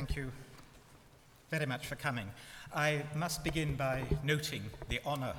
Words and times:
thank 0.00 0.16
you 0.16 0.32
very 1.50 1.66
much 1.66 1.86
for 1.86 1.94
coming. 1.94 2.24
I 2.74 3.02
must 3.14 3.44
begin 3.44 3.76
by 3.76 4.02
noting 4.24 4.62
the 4.88 4.98
honour 5.04 5.34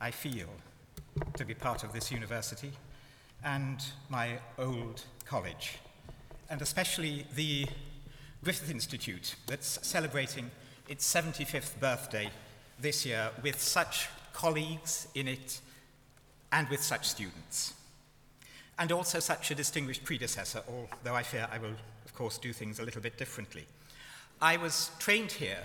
I 0.00 0.12
feel 0.12 0.46
to 1.36 1.44
be 1.44 1.52
part 1.52 1.82
of 1.82 1.92
this 1.92 2.12
university 2.12 2.70
and 3.44 3.84
my 4.08 4.38
old 4.56 5.02
college, 5.24 5.78
and 6.48 6.62
especially 6.62 7.26
the 7.34 7.66
Griffith 8.44 8.70
Institute 8.70 9.34
that's 9.48 9.80
celebrating 9.82 10.48
its 10.88 11.12
75th 11.12 11.80
birthday 11.80 12.30
this 12.78 13.04
year 13.04 13.32
with 13.42 13.60
such 13.60 14.08
colleagues 14.32 15.08
in 15.16 15.26
it 15.26 15.60
and 16.52 16.68
with 16.68 16.84
such 16.84 17.08
students. 17.08 17.74
And 18.78 18.92
also 18.92 19.18
such 19.18 19.50
a 19.50 19.56
distinguished 19.56 20.04
predecessor, 20.04 20.62
although 20.68 21.16
I 21.16 21.24
fear 21.24 21.48
I 21.50 21.58
will, 21.58 21.74
course, 22.18 22.36
do 22.36 22.52
things 22.52 22.80
a 22.80 22.82
little 22.82 23.00
bit 23.00 23.16
differently. 23.16 23.64
I 24.42 24.56
was 24.56 24.90
trained 24.98 25.30
here 25.30 25.62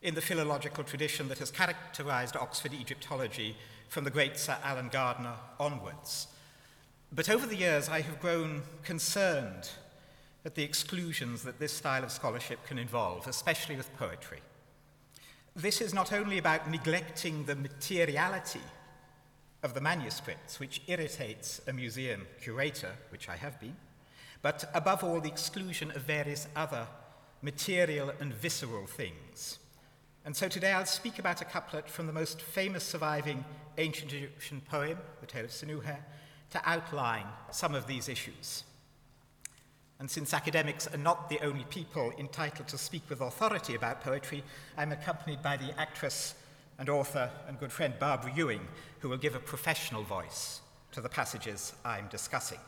in 0.00 0.14
the 0.14 0.22
philological 0.22 0.82
tradition 0.82 1.28
that 1.28 1.38
has 1.38 1.50
characterized 1.50 2.36
Oxford 2.36 2.72
Egyptology 2.72 3.54
from 3.90 4.04
the 4.04 4.10
great 4.10 4.38
Sir 4.38 4.56
Alan 4.64 4.88
Gardiner 4.88 5.34
onwards. 5.60 6.28
But 7.12 7.28
over 7.28 7.46
the 7.46 7.56
years, 7.56 7.88
I 7.88 8.00
have 8.00 8.18
grown 8.18 8.62
concerned 8.82 9.68
at 10.46 10.54
the 10.54 10.62
exclusions 10.62 11.42
that 11.42 11.58
this 11.58 11.72
style 11.72 12.02
of 12.02 12.10
scholarship 12.10 12.66
can 12.66 12.78
involve, 12.78 13.28
especially 13.28 13.76
with 13.76 13.94
poetry. 13.98 14.40
This 15.54 15.82
is 15.82 15.92
not 15.92 16.14
only 16.14 16.38
about 16.38 16.70
neglecting 16.70 17.44
the 17.44 17.56
materiality 17.56 18.66
of 19.62 19.74
the 19.74 19.82
manuscripts, 19.82 20.58
which 20.58 20.80
irritates 20.86 21.60
a 21.68 21.74
museum 21.74 22.26
curator, 22.40 22.92
which 23.10 23.28
I 23.28 23.36
have 23.36 23.60
been, 23.60 23.76
but 24.46 24.70
above 24.74 25.02
all, 25.02 25.20
the 25.20 25.28
exclusion 25.28 25.90
of 25.90 26.02
various 26.02 26.46
other 26.54 26.86
material 27.42 28.12
and 28.20 28.32
visceral 28.32 28.86
things. 28.86 29.58
And 30.24 30.36
so 30.36 30.46
today 30.46 30.70
I'll 30.70 30.86
speak 30.86 31.18
about 31.18 31.42
a 31.42 31.44
couplet 31.44 31.90
from 31.90 32.06
the 32.06 32.12
most 32.12 32.40
famous 32.40 32.84
surviving 32.84 33.44
ancient 33.76 34.12
Egyptian 34.12 34.60
poem, 34.60 34.98
the 35.20 35.26
Tale 35.26 35.46
of 35.46 35.50
Sinuhe, 35.50 35.96
to 36.50 36.60
outline 36.64 37.26
some 37.50 37.74
of 37.74 37.88
these 37.88 38.08
issues. 38.08 38.62
And 39.98 40.08
since 40.08 40.32
academics 40.32 40.86
are 40.94 40.96
not 40.96 41.28
the 41.28 41.44
only 41.44 41.64
people 41.64 42.12
entitled 42.16 42.68
to 42.68 42.78
speak 42.78 43.02
with 43.08 43.22
authority 43.22 43.74
about 43.74 44.00
poetry, 44.00 44.44
I'm 44.76 44.92
accompanied 44.92 45.42
by 45.42 45.56
the 45.56 45.76
actress 45.76 46.36
and 46.78 46.88
author 46.88 47.32
and 47.48 47.58
good 47.58 47.72
friend 47.72 47.94
Barbara 47.98 48.32
Ewing, 48.36 48.68
who 49.00 49.08
will 49.08 49.16
give 49.16 49.34
a 49.34 49.40
professional 49.40 50.04
voice 50.04 50.60
to 50.92 51.00
the 51.00 51.08
passages 51.08 51.72
I'm 51.84 52.06
discussing. 52.06 52.60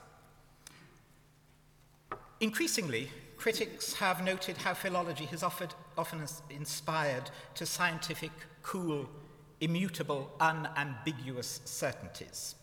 Increasingly, 2.41 3.11
critics 3.37 3.95
have 3.95 4.25
noted 4.25 4.57
how 4.57 4.75
philology 4.75 5.25
has 5.27 5.43
offered, 5.43 5.75
often 5.97 6.25
inspired 6.51 7.31
to 7.55 7.67
scientific, 7.67 8.33
cool, 8.63 9.09
immutable, 9.61 10.31
unambiguous 10.41 11.61
certainties 11.65 12.55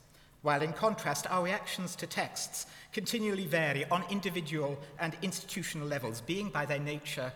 while 0.45 0.61
in 0.61 0.73
contrast, 0.73 1.25
our 1.31 1.43
reactions 1.43 1.95
to 1.95 2.05
texts 2.05 2.67
continually 2.93 3.47
vary 3.47 3.83
on 3.85 4.03
individual 4.11 4.77
and 4.99 5.17
institutional 5.23 5.87
levels, 5.87 6.21
being 6.21 6.49
by 6.49 6.67
their 6.67 6.77
nature 6.77 7.33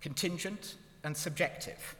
contingent 0.00 0.76
and 1.04 1.14
subjective. 1.14 1.96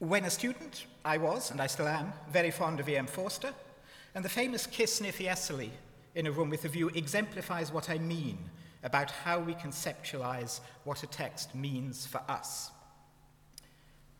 When 0.00 0.24
a 0.24 0.30
student, 0.30 0.86
I 1.04 1.16
was, 1.16 1.52
and 1.52 1.60
I 1.60 1.68
still 1.68 1.86
am, 1.86 2.12
very 2.28 2.50
fond 2.50 2.80
of 2.80 2.88
E.M. 2.88 3.06
Forster, 3.06 3.54
and 4.16 4.24
the 4.24 4.28
famous 4.28 4.66
kiss 4.66 5.00
near 5.00 5.12
Fiesole 5.12 5.70
in 6.16 6.26
a 6.26 6.32
room 6.32 6.50
with 6.50 6.64
a 6.64 6.68
view 6.68 6.88
exemplifies 6.88 7.70
what 7.70 7.88
I 7.88 7.98
mean 7.98 8.38
about 8.82 9.10
how 9.10 9.38
we 9.38 9.54
conceptualize 9.54 10.60
what 10.84 11.02
a 11.02 11.06
text 11.06 11.54
means 11.54 12.06
for 12.06 12.20
us. 12.28 12.70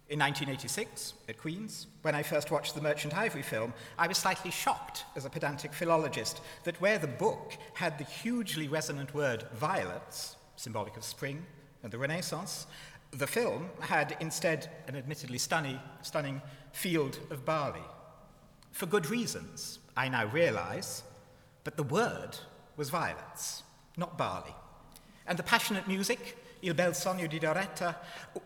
In 0.08 0.18
1986, 0.18 1.14
at 1.28 1.38
Queen's, 1.38 1.86
when 2.02 2.14
I 2.14 2.22
first 2.22 2.50
watched 2.50 2.74
the 2.74 2.82
Merchant 2.82 3.16
Ivory 3.16 3.42
film, 3.42 3.72
I 3.98 4.06
was 4.06 4.18
slightly 4.18 4.50
shocked 4.50 5.04
as 5.16 5.24
a 5.24 5.30
pedantic 5.30 5.72
philologist 5.72 6.42
that 6.64 6.78
where 6.80 6.98
the 6.98 7.06
book 7.06 7.56
had 7.74 7.96
the 7.96 8.04
hugely 8.04 8.68
resonant 8.68 9.14
word 9.14 9.44
violets, 9.54 10.36
symbolic 10.56 10.96
of 10.98 11.04
spring 11.04 11.46
and 11.82 11.90
the 11.90 11.98
Renaissance, 11.98 12.66
the 13.12 13.26
film 13.26 13.70
had 13.80 14.16
instead 14.20 14.70
an 14.86 14.96
admittedly 14.96 15.38
stunning, 15.38 15.78
stunning 16.02 16.42
field 16.72 17.18
of 17.30 17.44
barley. 17.44 17.80
For 18.70 18.86
good 18.86 19.08
reasons, 19.08 19.78
I 19.96 20.08
now 20.08 20.26
realize, 20.26 21.02
but 21.64 21.76
the 21.76 21.82
word 21.82 22.36
was 22.76 22.90
violets, 22.90 23.62
not 23.96 24.18
barley. 24.18 24.54
And 25.26 25.38
the 25.38 25.42
passionate 25.42 25.86
music, 25.86 26.36
Il 26.64 26.74
bel 26.74 26.92
sogno 26.92 27.28
di 27.28 27.40
Doretta 27.40 27.96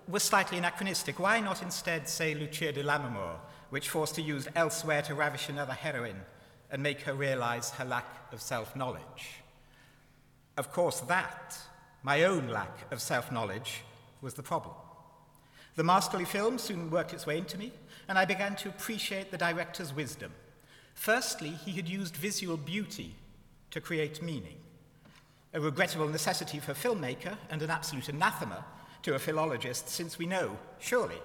was 0.09 0.23
slightly 0.23 0.57
anachronistic. 0.57 1.19
Why 1.19 1.39
not 1.41 1.61
instead 1.61 2.09
say 2.09 2.35
Lucia 2.35 2.73
di 2.73 2.83
Lammermoor, 2.83 3.37
which 3.69 3.91
forced 3.91 4.15
Forster 4.15 4.23
used 4.23 4.49
elsewhere 4.55 5.03
to 5.03 5.15
ravish 5.15 5.51
another 5.51 5.75
heroine 5.75 6.23
and 6.71 6.83
make 6.83 7.03
her 7.03 7.13
realize 7.13 7.71
her 7.73 7.85
lack 7.85 8.07
of 8.33 8.41
self 8.41 8.75
knowledge? 8.75 9.43
Of 10.57 10.73
course, 10.73 11.01
that, 11.01 11.59
my 12.03 12.25
own 12.25 12.49
lack 12.49 12.91
of 12.91 13.03
self 13.03 13.31
knowledge, 13.31 13.83
was 14.23 14.33
the 14.33 14.43
problem. 14.43 14.75
The 15.75 15.85
masterly 15.85 16.25
film 16.25 16.57
soon 16.57 16.91
worked 16.91 17.13
its 17.13 17.27
way 17.27 17.37
into 17.37 17.59
me, 17.59 17.71
and 18.09 18.19
I 18.19 18.25
began 18.25 18.57
to 18.57 18.71
appreciate 18.71 19.31
the 19.31 19.37
director's 19.37 19.93
wisdom. 19.93 20.33
Firstly, 20.95 21.51
he 21.51 21.73
had 21.73 21.87
used 21.87 22.17
visual 22.17 22.57
beauty 22.57 23.15
to 23.73 23.81
create 23.83 24.23
meaning 24.23 24.57
a 25.57 25.61
regrettable 25.61 26.07
necessity 26.07 26.61
for 26.61 26.73
a 26.73 26.75
filmmaker 26.75 27.35
and 27.49 27.63
an 27.63 27.71
absolute 27.71 28.11
anathema 28.11 28.63
to 29.03 29.15
a 29.15 29.19
philologist, 29.19 29.89
since 29.89 30.19
we 30.19 30.27
know, 30.27 30.59
surely, 30.81 31.17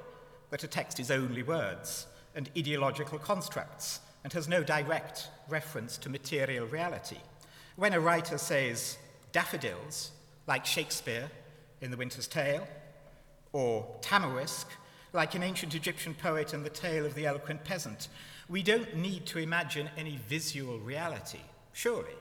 that 0.51 0.63
a 0.63 0.67
text 0.69 1.01
is 1.01 1.11
only 1.11 1.43
words 1.43 2.07
and 2.33 2.49
ideological 2.57 3.19
constructs 3.19 3.99
and 4.23 4.31
has 4.31 4.47
no 4.47 4.63
direct 4.63 5.27
reference 5.49 5.97
to 5.97 6.07
material 6.09 6.65
reality. 6.65 7.17
When 7.75 7.91
a 7.91 7.99
writer 7.99 8.37
says 8.37 8.97
daffodils, 9.33 10.11
like 10.47 10.65
Shakespeare 10.65 11.29
in 11.81 11.91
The 11.91 11.97
Winter's 11.97 12.27
Tale, 12.27 12.65
or 13.51 13.85
tamarisk, 13.99 14.67
like 15.11 15.35
an 15.35 15.43
ancient 15.43 15.75
Egyptian 15.75 16.13
poet 16.13 16.53
in 16.53 16.63
the 16.63 16.69
tale 16.69 17.05
of 17.05 17.15
the 17.15 17.25
eloquent 17.25 17.65
peasant, 17.65 18.07
we 18.47 18.63
don't 18.63 18.95
need 18.95 19.25
to 19.25 19.39
imagine 19.39 19.89
any 19.97 20.21
visual 20.29 20.79
reality, 20.79 21.41
surely 21.73 22.13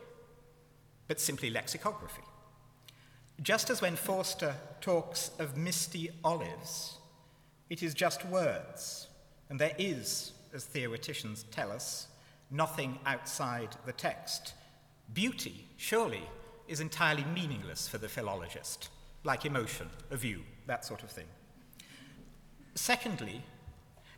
but 1.10 1.18
simply 1.18 1.50
lexicography. 1.50 2.22
Just 3.42 3.68
as 3.68 3.82
when 3.82 3.96
Forster 3.96 4.54
talks 4.80 5.32
of 5.40 5.56
misty 5.56 6.08
olives, 6.22 6.98
it 7.68 7.82
is 7.82 7.94
just 7.94 8.24
words, 8.26 9.08
and 9.48 9.58
there 9.58 9.74
is, 9.76 10.30
as 10.54 10.62
theoreticians 10.62 11.46
tell 11.50 11.72
us, 11.72 12.06
nothing 12.48 12.96
outside 13.06 13.70
the 13.86 13.92
text. 13.92 14.54
Beauty, 15.12 15.66
surely, 15.76 16.22
is 16.68 16.78
entirely 16.78 17.24
meaningless 17.34 17.88
for 17.88 17.98
the 17.98 18.08
philologist, 18.08 18.88
like 19.24 19.44
emotion, 19.44 19.90
a 20.12 20.16
view, 20.16 20.44
that 20.68 20.84
sort 20.84 21.02
of 21.02 21.10
thing. 21.10 21.26
Secondly, 22.76 23.42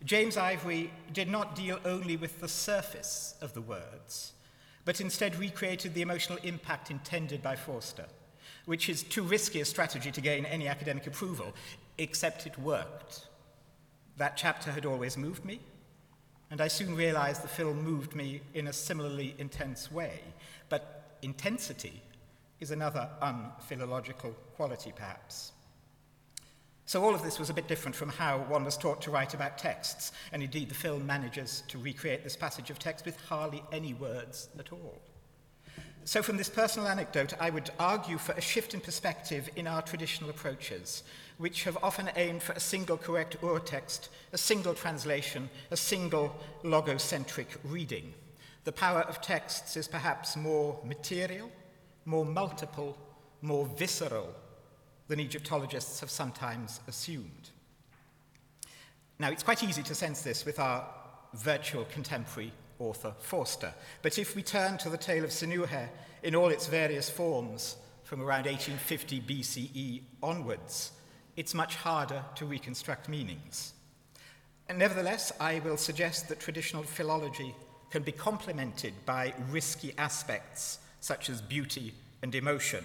James 0.04 0.36
Ivory 0.36 0.92
did 1.10 1.30
not 1.30 1.56
deal 1.56 1.78
only 1.86 2.18
with 2.18 2.42
the 2.42 2.48
surface 2.48 3.34
of 3.40 3.54
the 3.54 3.62
words, 3.62 4.34
but 4.84 5.00
instead 5.00 5.36
recreated 5.36 5.94
the 5.94 6.02
emotional 6.02 6.38
impact 6.42 6.90
intended 6.90 7.42
by 7.42 7.56
Forster, 7.56 8.06
which 8.64 8.88
is 8.88 9.02
too 9.02 9.22
risky 9.22 9.60
a 9.60 9.64
strategy 9.64 10.10
to 10.10 10.20
gain 10.20 10.44
any 10.46 10.68
academic 10.68 11.06
approval, 11.06 11.52
except 11.98 12.46
it 12.46 12.58
worked. 12.58 13.26
That 14.16 14.36
chapter 14.36 14.70
had 14.70 14.86
always 14.86 15.16
moved 15.16 15.44
me, 15.44 15.60
and 16.50 16.60
I 16.60 16.68
soon 16.68 16.94
realized 16.94 17.42
the 17.42 17.48
film 17.48 17.82
moved 17.82 18.14
me 18.14 18.42
in 18.54 18.66
a 18.66 18.72
similarly 18.72 19.34
intense 19.38 19.90
way. 19.90 20.20
But 20.68 21.16
intensity 21.22 22.02
is 22.60 22.70
another 22.70 23.08
unphilological 23.22 24.34
quality, 24.54 24.92
perhaps. 24.94 25.52
So, 26.84 27.02
all 27.04 27.14
of 27.14 27.22
this 27.22 27.38
was 27.38 27.48
a 27.48 27.54
bit 27.54 27.68
different 27.68 27.94
from 27.94 28.08
how 28.08 28.38
one 28.38 28.64
was 28.64 28.76
taught 28.76 29.00
to 29.02 29.10
write 29.10 29.34
about 29.34 29.56
texts, 29.56 30.12
and 30.32 30.42
indeed, 30.42 30.68
the 30.68 30.74
film 30.74 31.06
manages 31.06 31.62
to 31.68 31.78
recreate 31.78 32.24
this 32.24 32.36
passage 32.36 32.70
of 32.70 32.78
text 32.78 33.06
with 33.06 33.18
hardly 33.20 33.62
any 33.72 33.94
words 33.94 34.48
at 34.58 34.72
all. 34.72 35.00
So, 36.04 36.22
from 36.22 36.36
this 36.36 36.48
personal 36.48 36.88
anecdote, 36.88 37.34
I 37.38 37.50
would 37.50 37.70
argue 37.78 38.18
for 38.18 38.32
a 38.32 38.40
shift 38.40 38.74
in 38.74 38.80
perspective 38.80 39.48
in 39.54 39.68
our 39.68 39.82
traditional 39.82 40.30
approaches, 40.30 41.04
which 41.38 41.62
have 41.62 41.78
often 41.82 42.10
aimed 42.16 42.42
for 42.42 42.52
a 42.54 42.60
single 42.60 42.96
correct 42.96 43.40
urtext, 43.40 44.08
a 44.32 44.38
single 44.38 44.74
translation, 44.74 45.48
a 45.70 45.76
single 45.76 46.36
logocentric 46.64 47.46
reading. 47.62 48.12
The 48.64 48.72
power 48.72 49.02
of 49.02 49.20
texts 49.20 49.76
is 49.76 49.86
perhaps 49.86 50.36
more 50.36 50.78
material, 50.84 51.50
more 52.04 52.24
multiple, 52.24 52.98
more 53.40 53.66
visceral 53.66 54.34
than 55.12 55.20
Egyptologists 55.20 56.00
have 56.00 56.10
sometimes 56.10 56.80
assumed. 56.88 57.50
Now, 59.18 59.28
it's 59.28 59.42
quite 59.42 59.62
easy 59.62 59.82
to 59.82 59.94
sense 59.94 60.22
this 60.22 60.46
with 60.46 60.58
our 60.58 60.86
virtual 61.34 61.84
contemporary 61.84 62.50
author 62.78 63.12
Forster, 63.18 63.74
but 64.00 64.18
if 64.18 64.34
we 64.34 64.42
turn 64.42 64.78
to 64.78 64.88
the 64.88 64.96
tale 64.96 65.22
of 65.22 65.28
Sinuhe 65.28 65.90
in 66.22 66.34
all 66.34 66.48
its 66.48 66.66
various 66.66 67.10
forms, 67.10 67.76
from 68.04 68.22
around 68.22 68.46
1850 68.46 69.20
BCE 69.20 70.00
onwards, 70.22 70.92
it's 71.36 71.52
much 71.52 71.76
harder 71.76 72.24
to 72.36 72.46
reconstruct 72.46 73.10
meanings. 73.10 73.74
And 74.70 74.78
nevertheless, 74.78 75.30
I 75.38 75.58
will 75.58 75.76
suggest 75.76 76.30
that 76.30 76.40
traditional 76.40 76.84
philology 76.84 77.54
can 77.90 78.02
be 78.02 78.12
complemented 78.12 78.94
by 79.04 79.34
risky 79.50 79.92
aspects 79.98 80.78
such 81.00 81.28
as 81.28 81.42
beauty 81.42 81.92
and 82.22 82.34
emotion, 82.34 82.82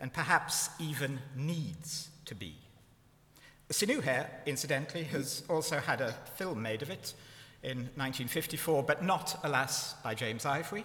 and 0.00 0.12
perhaps 0.12 0.70
even 0.78 1.18
needs 1.36 2.08
to 2.24 2.34
be. 2.34 2.54
Sinuhe, 3.70 4.26
incidentally, 4.46 5.04
has 5.04 5.42
also 5.48 5.78
had 5.78 6.00
a 6.00 6.12
film 6.36 6.62
made 6.62 6.82
of 6.82 6.90
it 6.90 7.12
in 7.62 7.78
1954, 7.96 8.82
but 8.82 9.02
not, 9.02 9.38
alas, 9.42 9.94
by 10.02 10.14
James 10.14 10.46
Ivory. 10.46 10.84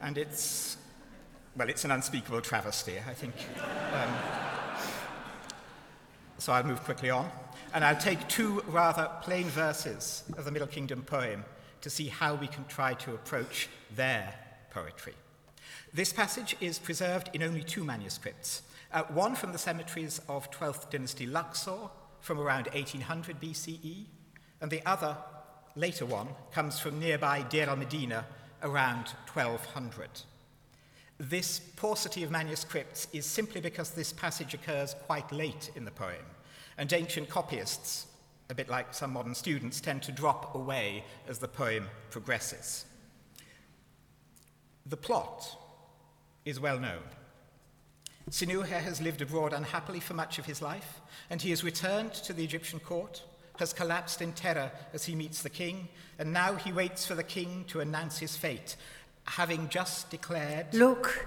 And 0.00 0.16
it's, 0.18 0.76
well, 1.56 1.68
it's 1.68 1.84
an 1.84 1.90
unspeakable 1.90 2.42
travesty, 2.42 2.98
I 3.08 3.14
think. 3.14 3.34
Um, 3.92 4.14
so 6.38 6.52
I'll 6.52 6.64
move 6.64 6.82
quickly 6.84 7.10
on. 7.10 7.30
And 7.74 7.84
I'll 7.84 7.96
take 7.96 8.28
two 8.28 8.62
rather 8.68 9.10
plain 9.22 9.46
verses 9.46 10.22
of 10.36 10.44
the 10.44 10.52
Middle 10.52 10.68
Kingdom 10.68 11.02
poem 11.02 11.44
to 11.80 11.90
see 11.90 12.06
how 12.06 12.34
we 12.34 12.46
can 12.46 12.64
try 12.66 12.94
to 12.94 13.14
approach 13.14 13.68
their 13.94 14.32
poetry. 14.70 15.14
This 15.96 16.12
passage 16.12 16.54
is 16.60 16.78
preserved 16.78 17.30
in 17.32 17.42
only 17.42 17.62
two 17.62 17.82
manuscripts 17.82 18.60
uh, 18.92 19.04
one 19.04 19.34
from 19.34 19.52
the 19.52 19.58
cemeteries 19.58 20.20
of 20.28 20.50
12th 20.50 20.90
dynasty 20.90 21.24
Luxor 21.24 21.88
from 22.20 22.38
around 22.38 22.66
1800 22.74 23.40
BCE, 23.40 24.04
and 24.60 24.70
the 24.70 24.84
other, 24.84 25.16
later 25.74 26.04
one, 26.04 26.28
comes 26.52 26.78
from 26.78 27.00
nearby 27.00 27.40
Deir 27.48 27.70
al 27.70 27.76
Medina 27.76 28.26
around 28.62 29.08
1200. 29.32 30.10
This 31.16 31.60
paucity 31.60 32.22
of 32.22 32.30
manuscripts 32.30 33.08
is 33.14 33.24
simply 33.24 33.62
because 33.62 33.92
this 33.92 34.12
passage 34.12 34.52
occurs 34.52 34.94
quite 35.06 35.32
late 35.32 35.70
in 35.76 35.86
the 35.86 35.90
poem, 35.90 36.26
and 36.76 36.92
ancient 36.92 37.30
copyists, 37.30 38.04
a 38.50 38.54
bit 38.54 38.68
like 38.68 38.92
some 38.92 39.14
modern 39.14 39.34
students, 39.34 39.80
tend 39.80 40.02
to 40.02 40.12
drop 40.12 40.54
away 40.54 41.04
as 41.26 41.38
the 41.38 41.48
poem 41.48 41.86
progresses. 42.10 42.84
The 44.84 44.98
plot 44.98 45.56
is 46.46 46.58
well 46.58 46.78
known. 46.78 47.02
Sinuhe 48.30 48.66
has 48.66 49.02
lived 49.02 49.20
abroad 49.20 49.52
unhappily 49.52 50.00
for 50.00 50.14
much 50.14 50.38
of 50.38 50.46
his 50.46 50.62
life, 50.62 51.00
and 51.28 51.42
he 51.42 51.50
has 51.50 51.62
returned 51.62 52.14
to 52.14 52.32
the 52.32 52.42
Egyptian 52.42 52.80
court, 52.80 53.22
has 53.58 53.72
collapsed 53.72 54.22
in 54.22 54.32
terror 54.32 54.70
as 54.94 55.04
he 55.04 55.14
meets 55.14 55.42
the 55.42 55.50
king, 55.50 55.88
and 56.18 56.32
now 56.32 56.54
he 56.54 56.72
waits 56.72 57.06
for 57.06 57.14
the 57.14 57.22
king 57.22 57.64
to 57.68 57.80
announce 57.80 58.18
his 58.18 58.36
fate, 58.36 58.76
having 59.24 59.68
just 59.68 60.10
declared 60.10 60.72
Look, 60.72 61.26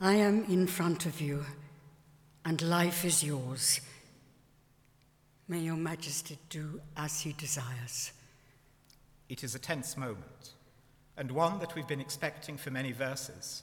I 0.00 0.14
am 0.14 0.44
in 0.44 0.66
front 0.66 1.06
of 1.06 1.20
you, 1.20 1.44
and 2.44 2.62
life 2.62 3.04
is 3.04 3.24
yours. 3.24 3.80
May 5.48 5.60
your 5.60 5.76
majesty 5.76 6.38
do 6.48 6.80
as 6.96 7.20
he 7.20 7.32
desires. 7.32 8.12
It 9.28 9.44
is 9.44 9.54
a 9.54 9.58
tense 9.58 9.96
moment, 9.96 10.54
and 11.16 11.30
one 11.30 11.58
that 11.60 11.74
we've 11.74 11.86
been 11.86 12.00
expecting 12.00 12.56
for 12.56 12.70
many 12.70 12.92
verses. 12.92 13.62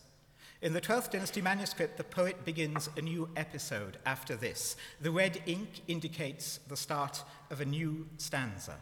In 0.63 0.71
the 0.71 0.79
12th 0.79 1.11
dynasty 1.11 1.41
manuscript, 1.41 1.97
the 1.97 2.05
poet 2.05 2.45
begins 2.45 2.89
a 2.95 3.01
new 3.01 3.27
episode 3.35 3.97
after 4.05 4.37
this. 4.37 4.77
The 5.01 5.11
red 5.11 5.43
ink 5.45 5.81
indicates 5.89 6.61
the 6.69 6.77
start 6.77 7.21
of 7.51 7.59
a 7.59 7.65
new 7.65 8.07
stanza. 8.15 8.77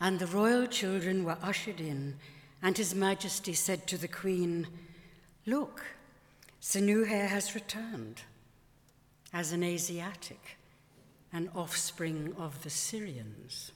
And 0.00 0.18
the 0.18 0.26
royal 0.26 0.66
children 0.66 1.24
were 1.24 1.36
ushered 1.42 1.78
in, 1.78 2.16
and 2.62 2.74
His 2.74 2.94
Majesty 2.94 3.52
said 3.52 3.86
to 3.88 3.98
the 3.98 4.08
Queen, 4.08 4.66
Look, 5.44 5.84
Sinuhe 6.62 7.28
has 7.28 7.54
returned 7.54 8.22
as 9.30 9.52
an 9.52 9.62
Asiatic, 9.62 10.56
an 11.34 11.50
offspring 11.54 12.34
of 12.38 12.62
the 12.62 12.70
Syrians. 12.70 13.72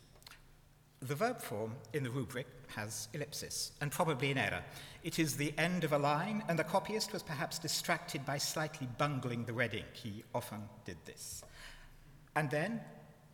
The 1.06 1.14
verb 1.14 1.42
form 1.42 1.74
in 1.92 2.02
the 2.02 2.08
rubric 2.08 2.46
has 2.76 3.08
ellipsis, 3.12 3.72
and 3.82 3.92
probably 3.92 4.30
an 4.30 4.38
error. 4.38 4.62
It 5.02 5.18
is 5.18 5.36
the 5.36 5.52
end 5.58 5.84
of 5.84 5.92
a 5.92 5.98
line, 5.98 6.42
and 6.48 6.58
the 6.58 6.64
copyist 6.64 7.12
was 7.12 7.22
perhaps 7.22 7.58
distracted 7.58 8.24
by 8.24 8.38
slightly 8.38 8.88
bungling 8.96 9.44
the 9.44 9.52
red 9.52 9.74
ink. 9.74 9.84
He 9.92 10.24
often 10.34 10.62
did 10.86 10.96
this. 11.04 11.44
And 12.34 12.50
then, 12.50 12.80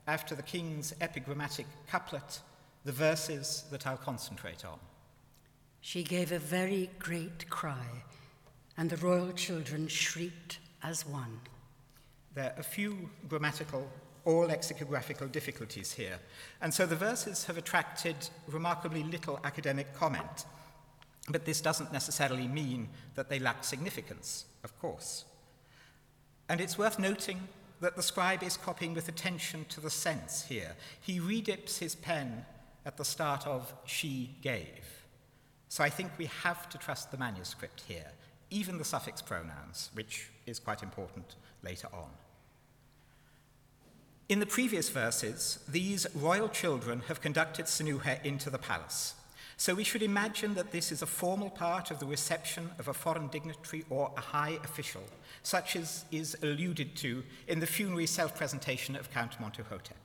after 0.09 0.35
the 0.35 0.43
king's 0.43 0.95
epigrammatic 1.01 1.67
couplet, 1.89 2.41
the 2.85 2.91
verses 2.91 3.63
that 3.71 3.87
I'll 3.87 3.97
concentrate 3.97 4.65
on. 4.65 4.81
She 5.81 6.03
gave 6.03 6.33
a 6.33 6.41
very 6.41 6.91
great 6.99 7.49
cry, 7.51 7.87
and 8.77 8.91
the 8.91 8.97
royal 8.97 9.31
children 9.31 9.87
shrieked 9.87 10.59
as 10.83 11.07
one. 11.07 11.41
There 12.35 12.53
are 12.53 12.59
a 12.59 12.65
few 12.65 13.11
grammatical 13.29 13.89
or 14.25 14.47
lexicographical 14.47 15.29
difficulties 15.29 15.93
here, 15.93 16.19
and 16.61 16.73
so 16.73 16.87
the 16.87 16.97
verses 16.97 17.45
have 17.45 17.59
attracted 17.59 18.17
remarkably 18.47 19.03
little 19.03 19.41
academic 19.45 19.95
comment. 19.95 20.45
But 21.29 21.45
this 21.45 21.61
doesn't 21.61 21.93
necessarily 21.93 22.49
mean 22.49 22.89
that 23.15 23.29
they 23.29 23.39
lack 23.39 23.65
significance, 23.65 24.47
of 24.65 24.79
course. 24.81 25.25
And 26.49 26.61
it's 26.61 26.79
worth 26.79 26.99
noting 26.99 27.49
that 27.81 27.97
the 27.97 28.03
scribe 28.03 28.43
is 28.43 28.57
copying 28.57 28.95
with 28.95 29.09
attention 29.09 29.65
to 29.71 29.81
the 29.81 29.91
sense 29.91 30.45
here. 30.45 30.75
He 31.01 31.21
redips 31.21 31.79
his 31.79 31.95
pen 31.95 32.45
at 32.85 32.97
the 32.97 33.05
start 33.05 33.47
of 33.47 33.73
she 33.87 34.37
gave. 34.43 35.05
So 35.69 35.85
I 35.85 35.91
think 35.91 36.11
we 36.19 36.27
have 36.43 36.69
to 36.71 36.79
trust 36.79 37.11
the 37.11 37.19
manuscript 37.19 37.85
here, 37.87 38.11
even 38.51 38.79
the 38.79 38.85
suffix 38.85 39.23
pronouns, 39.23 39.91
which 39.95 40.29
is 40.47 40.59
quite 40.59 40.83
important 40.83 41.37
later 41.63 41.89
on. 41.93 42.11
In 44.31 44.39
the 44.39 44.47
previous 44.47 44.91
verses, 44.91 45.59
these 45.67 46.07
royal 46.15 46.49
children 46.49 47.03
have 47.09 47.21
conducted 47.21 47.67
Sinuhe 47.67 48.25
into 48.25 48.49
the 48.49 48.59
palace. 48.59 49.15
So 49.57 49.75
we 49.75 49.83
should 49.83 50.05
imagine 50.05 50.55
that 50.55 50.71
this 50.71 50.93
is 50.93 51.03
a 51.03 51.07
formal 51.07 51.51
part 51.51 51.91
of 51.91 51.99
the 51.99 52.07
reception 52.07 52.71
of 52.79 52.87
a 52.87 52.95
foreign 52.95 53.27
dignitary 53.27 53.85
or 53.91 54.13
a 54.17 54.21
high 54.21 54.61
official, 54.63 55.03
such 55.43 55.75
as 55.75 56.05
is 56.13 56.37
alluded 56.45 56.95
to 56.99 57.25
in 57.49 57.59
the 57.59 57.67
funerary 57.67 58.07
self 58.07 58.37
presentation 58.37 58.95
of 58.95 59.11
Count 59.11 59.33
Montuhotep. 59.41 59.99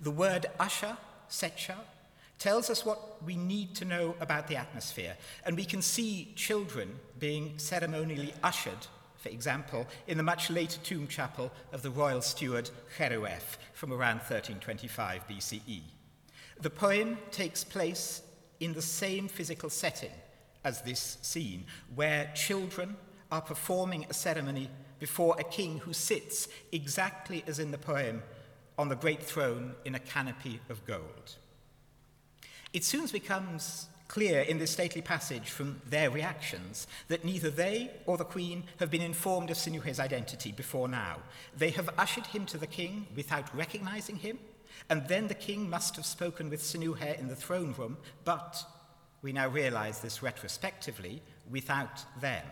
The 0.00 0.10
word 0.10 0.46
usher, 0.58 0.96
setcha, 1.28 1.76
tells 2.38 2.70
us 2.70 2.86
what 2.86 3.22
we 3.22 3.36
need 3.36 3.74
to 3.74 3.84
know 3.84 4.16
about 4.18 4.48
the 4.48 4.56
atmosphere, 4.56 5.14
and 5.44 5.58
we 5.58 5.66
can 5.66 5.82
see 5.82 6.32
children 6.36 6.98
being 7.18 7.58
ceremonially 7.58 8.32
ushered, 8.42 8.86
for 9.22 9.28
example, 9.28 9.86
in 10.08 10.16
the 10.16 10.22
much 10.22 10.50
later 10.50 10.80
tomb 10.82 11.06
chapel 11.06 11.52
of 11.72 11.82
the 11.82 11.90
royal 11.90 12.20
steward 12.20 12.68
Kheruef 12.98 13.56
from 13.72 13.92
around 13.92 14.16
1325 14.16 15.28
BCE. 15.28 15.82
The 16.60 16.70
poem 16.70 17.18
takes 17.30 17.62
place 17.62 18.22
in 18.58 18.74
the 18.74 18.82
same 18.82 19.28
physical 19.28 19.70
setting 19.70 20.10
as 20.64 20.82
this 20.82 21.18
scene, 21.22 21.64
where 21.94 22.32
children 22.34 22.96
are 23.30 23.40
performing 23.40 24.06
a 24.10 24.14
ceremony 24.14 24.68
before 24.98 25.36
a 25.38 25.44
king 25.44 25.78
who 25.78 25.92
sits 25.92 26.48
exactly 26.72 27.44
as 27.46 27.58
in 27.58 27.70
the 27.70 27.78
poem 27.78 28.22
on 28.76 28.88
the 28.88 28.96
great 28.96 29.22
throne 29.22 29.74
in 29.84 29.94
a 29.94 30.00
canopy 30.00 30.60
of 30.68 30.84
gold. 30.84 31.36
It 32.72 32.84
soon 32.84 33.06
becomes 33.06 33.86
clear 34.12 34.42
in 34.42 34.58
this 34.58 34.70
stately 34.70 35.00
passage 35.00 35.48
from 35.48 35.80
their 35.88 36.10
reactions 36.10 36.86
that 37.08 37.24
neither 37.24 37.48
they 37.48 37.90
or 38.04 38.18
the 38.18 38.24
queen 38.24 38.62
have 38.78 38.90
been 38.90 39.00
informed 39.00 39.48
of 39.48 39.56
Sinuhe's 39.56 39.98
identity 39.98 40.52
before 40.52 40.86
now. 40.86 41.16
They 41.56 41.70
have 41.70 41.88
ushered 41.96 42.26
him 42.26 42.44
to 42.46 42.58
the 42.58 42.66
king 42.66 43.06
without 43.16 43.56
recognizing 43.56 44.16
him 44.16 44.38
and 44.90 45.08
then 45.08 45.28
the 45.28 45.34
king 45.34 45.70
must 45.70 45.96
have 45.96 46.04
spoken 46.04 46.50
with 46.50 46.60
Sinuhe 46.60 47.18
in 47.18 47.28
the 47.28 47.36
throne 47.36 47.74
room, 47.78 47.96
but 48.26 48.62
we 49.22 49.32
now 49.32 49.48
realize 49.48 50.00
this 50.00 50.22
retrospectively 50.22 51.22
without 51.50 52.04
them. 52.20 52.44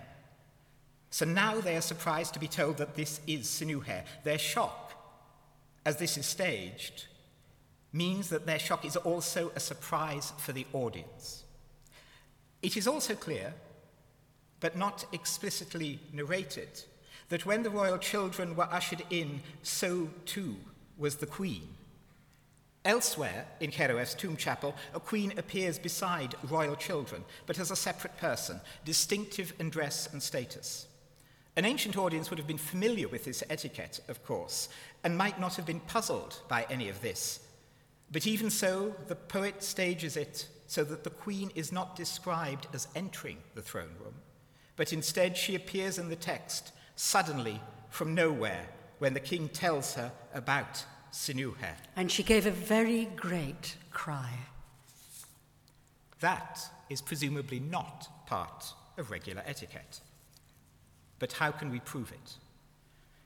So 1.11 1.27
now 1.27 1.61
they 1.61 1.77
are 1.77 1.83
surprised 1.83 2.33
to 2.33 2.41
be 2.41 2.49
told 2.49 2.79
that 2.79 2.95
this 2.95 3.21
is 3.27 3.47
Sinuhe. 3.47 4.05
Their 4.25 4.39
shock, 4.39 4.95
as 5.85 5.99
this 5.99 6.17
is 6.17 6.25
staged, 6.25 7.05
means 7.93 8.31
that 8.31 8.47
their 8.47 8.59
shock 8.59 8.87
is 8.87 8.97
also 8.97 9.53
a 9.55 9.61
surprise 9.61 10.33
for 10.39 10.53
the 10.53 10.67
audience. 10.73 11.45
It 12.63 12.77
is 12.77 12.87
also 12.87 13.15
clear, 13.15 13.55
but 14.61 14.77
not 14.77 15.07
explicitly 15.13 15.99
narrated, 16.13 16.83
that 17.31 17.47
when 17.47 17.63
the 17.63 17.71
royal 17.71 17.99
children 17.99 18.55
were 18.55 18.69
ushered 18.71 19.03
in, 19.11 19.41
so 19.63 20.11
too 20.27 20.57
was 20.99 21.17
the 21.17 21.27
queen. 21.27 21.69
Elsewhere 22.85 23.47
in 23.61 23.71
Kheruef's 23.71 24.15
tomb 24.15 24.37
chapel, 24.37 24.75
a 24.95 25.01
queen 25.01 25.35
appears 25.37 25.79
beside 25.79 26.35
royal 26.49 26.77
children, 26.77 27.25
but 27.47 27.59
as 27.59 27.71
a 27.71 27.77
separate 27.77 28.17
person, 28.17 28.61
distinctive 28.85 29.53
in 29.59 29.71
dress 29.71 30.11
and 30.13 30.23
status. 30.23 30.87
An 31.57 31.65
ancient 31.65 31.97
audience 31.97 32.31
would 32.31 32.39
have 32.39 32.47
been 32.47 32.57
familiar 32.57 33.09
with 33.09 33.25
this 33.25 33.43
etiquette, 33.51 34.01
of 34.09 34.25
course, 34.25 34.69
and 35.05 35.17
might 35.17 35.39
not 35.39 35.57
have 35.57 35.67
been 35.67 35.81
puzzled 35.81 36.41
by 36.49 36.67
any 36.71 36.89
of 36.89 37.03
this. 37.03 37.41
But 38.11 38.27
even 38.27 38.51
so, 38.51 38.95
the 39.09 39.15
poet 39.15 39.63
stages 39.63 40.17
it 40.17 40.49
so 40.71 40.85
that 40.85 41.03
the 41.03 41.11
queen 41.11 41.51
is 41.57 41.73
not 41.73 41.97
described 41.97 42.69
as 42.73 42.87
entering 42.95 43.39
the 43.57 43.61
throne 43.61 43.91
room, 44.01 44.15
but 44.77 44.93
instead 44.93 45.37
she 45.37 45.57
appears 45.57 45.99
in 45.99 46.09
the 46.09 46.15
text 46.15 46.71
suddenly 46.95 47.61
from 47.89 48.15
nowhere 48.15 48.69
when 49.01 49.13
the 49.13 49.19
king 49.19 49.49
tells 49.49 49.95
her 49.95 50.13
about 50.33 50.85
Sinuhe. 51.11 51.75
And 51.97 52.09
she 52.09 52.23
gave 52.23 52.47
a 52.47 52.53
very 52.53 53.07
great 53.17 53.75
cry. 53.91 54.31
That 56.21 56.61
is 56.89 57.03
presumably 57.03 57.59
not 57.59 58.07
part 58.29 58.73
of 58.97 59.11
regular 59.11 59.43
etiquette. 59.45 59.99
But 61.19 61.33
how 61.33 61.51
can 61.51 61.73
we 61.73 61.81
prove 61.81 62.13
it? 62.13 62.35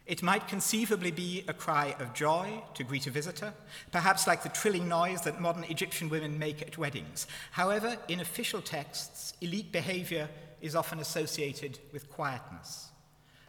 It 0.06 0.22
might 0.22 0.48
conceivably 0.48 1.10
be 1.10 1.44
a 1.48 1.54
cry 1.54 1.96
of 1.98 2.12
joy 2.12 2.62
to 2.74 2.84
greet 2.84 3.06
a 3.06 3.10
visitor, 3.10 3.54
perhaps 3.90 4.26
like 4.26 4.42
the 4.42 4.50
trilling 4.50 4.86
noise 4.86 5.22
that 5.22 5.40
modern 5.40 5.64
Egyptian 5.64 6.10
women 6.10 6.38
make 6.38 6.60
at 6.60 6.76
weddings. 6.76 7.26
However, 7.52 7.96
in 8.08 8.20
official 8.20 8.60
texts, 8.60 9.32
elite 9.40 9.72
behavior 9.72 10.28
is 10.60 10.76
often 10.76 10.98
associated 10.98 11.78
with 11.90 12.10
quietness. 12.10 12.90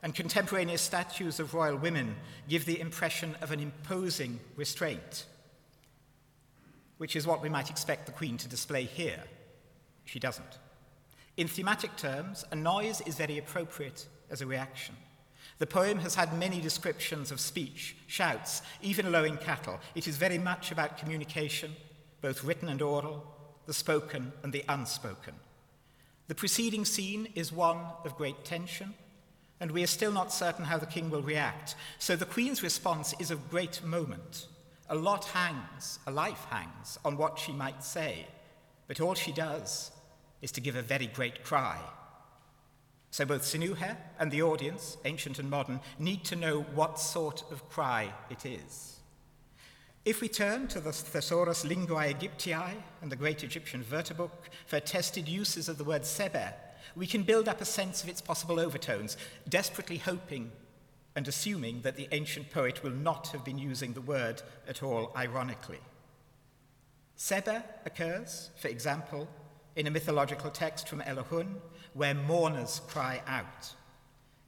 And 0.02 0.16
contemporaneous 0.16 0.82
statues 0.82 1.42
of 1.42 1.54
royal 1.54 1.78
women 1.78 2.16
give 2.48 2.66
the 2.66 2.80
impression 2.80 3.36
of 3.42 3.52
an 3.52 3.60
imposing 3.60 4.40
restraint, 4.56 5.26
which 7.00 7.18
is 7.18 7.28
what 7.28 7.42
we 7.42 7.50
might 7.50 7.70
expect 7.70 8.06
the 8.06 8.12
Queen 8.14 8.38
to 8.38 8.48
display 8.48 8.84
here. 8.84 9.24
She 10.06 10.20
doesn't. 10.20 10.60
In 11.36 11.50
thematic 11.50 11.98
terms, 11.98 12.46
a 12.52 12.56
noise 12.56 13.02
is 13.02 13.16
very 13.16 13.38
appropriate 13.38 14.06
as 14.30 14.42
a 14.42 14.46
reaction. 14.46 14.96
The 15.58 15.68
poem 15.68 16.00
has 16.00 16.16
had 16.16 16.38
many 16.38 16.60
descriptions 16.60 17.32
of 17.32 17.40
speech, 17.40 17.96
shouts, 18.08 18.62
even 18.82 19.12
lowing 19.12 19.38
cattle. 19.38 19.80
It 19.96 20.08
is 20.08 20.18
very 20.18 20.38
much 20.38 20.72
about 20.72 20.98
communication, 20.98 21.74
both 22.22 22.44
written 22.44 22.68
and 22.68 22.82
oral, 22.82 23.26
the 23.66 23.74
spoken 23.74 24.34
and 24.44 24.52
the 24.52 24.66
unspoken. 24.68 25.34
The 26.28 26.36
preceding 26.36 26.84
scene 26.86 27.30
is 27.36 27.54
one 27.54 27.80
of 28.04 28.18
great 28.18 28.44
tension, 28.44 28.94
and 29.60 29.72
we 29.72 29.84
are 29.84 29.88
still 29.88 30.12
not 30.12 30.34
certain 30.34 30.66
how 30.66 30.78
the 30.78 30.86
king 30.86 31.10
will 31.10 31.22
react. 31.22 31.76
So 32.00 32.16
the 32.16 32.26
queen's 32.26 32.62
response 32.62 33.14
is 33.20 33.32
of 33.32 33.50
great 33.50 33.84
moment. 33.84 34.48
A 34.90 34.96
lot 34.96 35.26
hangs, 35.26 36.00
a 36.06 36.12
life 36.12 36.46
hangs, 36.50 37.00
on 37.06 37.18
what 37.18 37.40
she 37.40 37.54
might 37.54 37.84
say, 37.84 38.28
but 38.88 39.00
all 39.00 39.14
she 39.14 39.32
does 39.32 39.92
is 40.42 40.52
to 40.52 40.62
give 40.62 40.76
a 40.76 40.82
very 40.82 41.08
great 41.08 41.44
cry. 41.44 41.80
So 43.16 43.24
both 43.24 43.44
Sinuhe 43.44 43.96
and 44.20 44.30
the 44.30 44.42
audience, 44.42 44.98
ancient 45.06 45.40
and 45.40 45.50
modern, 45.50 45.80
need 45.98 46.26
to 46.26 46.36
know 46.36 46.64
what 46.76 47.00
sort 47.00 47.50
of 47.50 47.70
cry 47.70 48.14
it 48.30 48.46
is. 48.46 49.00
If 50.04 50.20
we 50.20 50.28
turn 50.28 50.68
to 50.68 50.82
the 50.82 50.92
Thesaurus 50.92 51.64
Linguae 51.64 52.14
Aegyptiae 52.14 52.74
and 53.02 53.10
the 53.10 53.16
great 53.16 53.42
Egyptian 53.42 53.86
Wörterbuch 53.86 54.32
for 54.66 54.82
tested 54.82 55.30
uses 55.30 55.70
of 55.70 55.78
the 55.78 55.86
word 55.86 56.02
sebe, 56.02 56.56
we 56.94 57.08
can 57.08 57.24
build 57.24 57.48
up 57.48 57.62
a 57.62 57.66
sense 57.66 58.04
of 58.04 58.10
its 58.10 58.20
possible 58.20 58.60
overtones, 58.60 59.16
desperately 59.48 60.00
hoping 60.00 60.52
and 61.16 61.26
assuming 61.26 61.84
that 61.84 61.96
the 61.96 62.10
ancient 62.12 62.52
poet 62.52 62.84
will 62.84 62.92
not 62.92 63.30
have 63.30 63.46
been 63.46 63.58
using 63.58 63.94
the 63.94 64.02
word 64.02 64.42
at 64.68 64.84
all 64.84 65.14
ironically. 65.16 65.80
Sebe 67.18 67.64
occurs, 67.86 68.50
for 68.58 68.68
example, 68.68 69.30
in 69.78 69.88
a 69.88 69.92
mythological 69.92 70.52
text 70.52 70.90
from 70.90 71.02
El-Lahun 71.04 71.56
where 71.96 72.14
mourners 72.14 72.82
cry 72.88 73.22
out. 73.26 73.74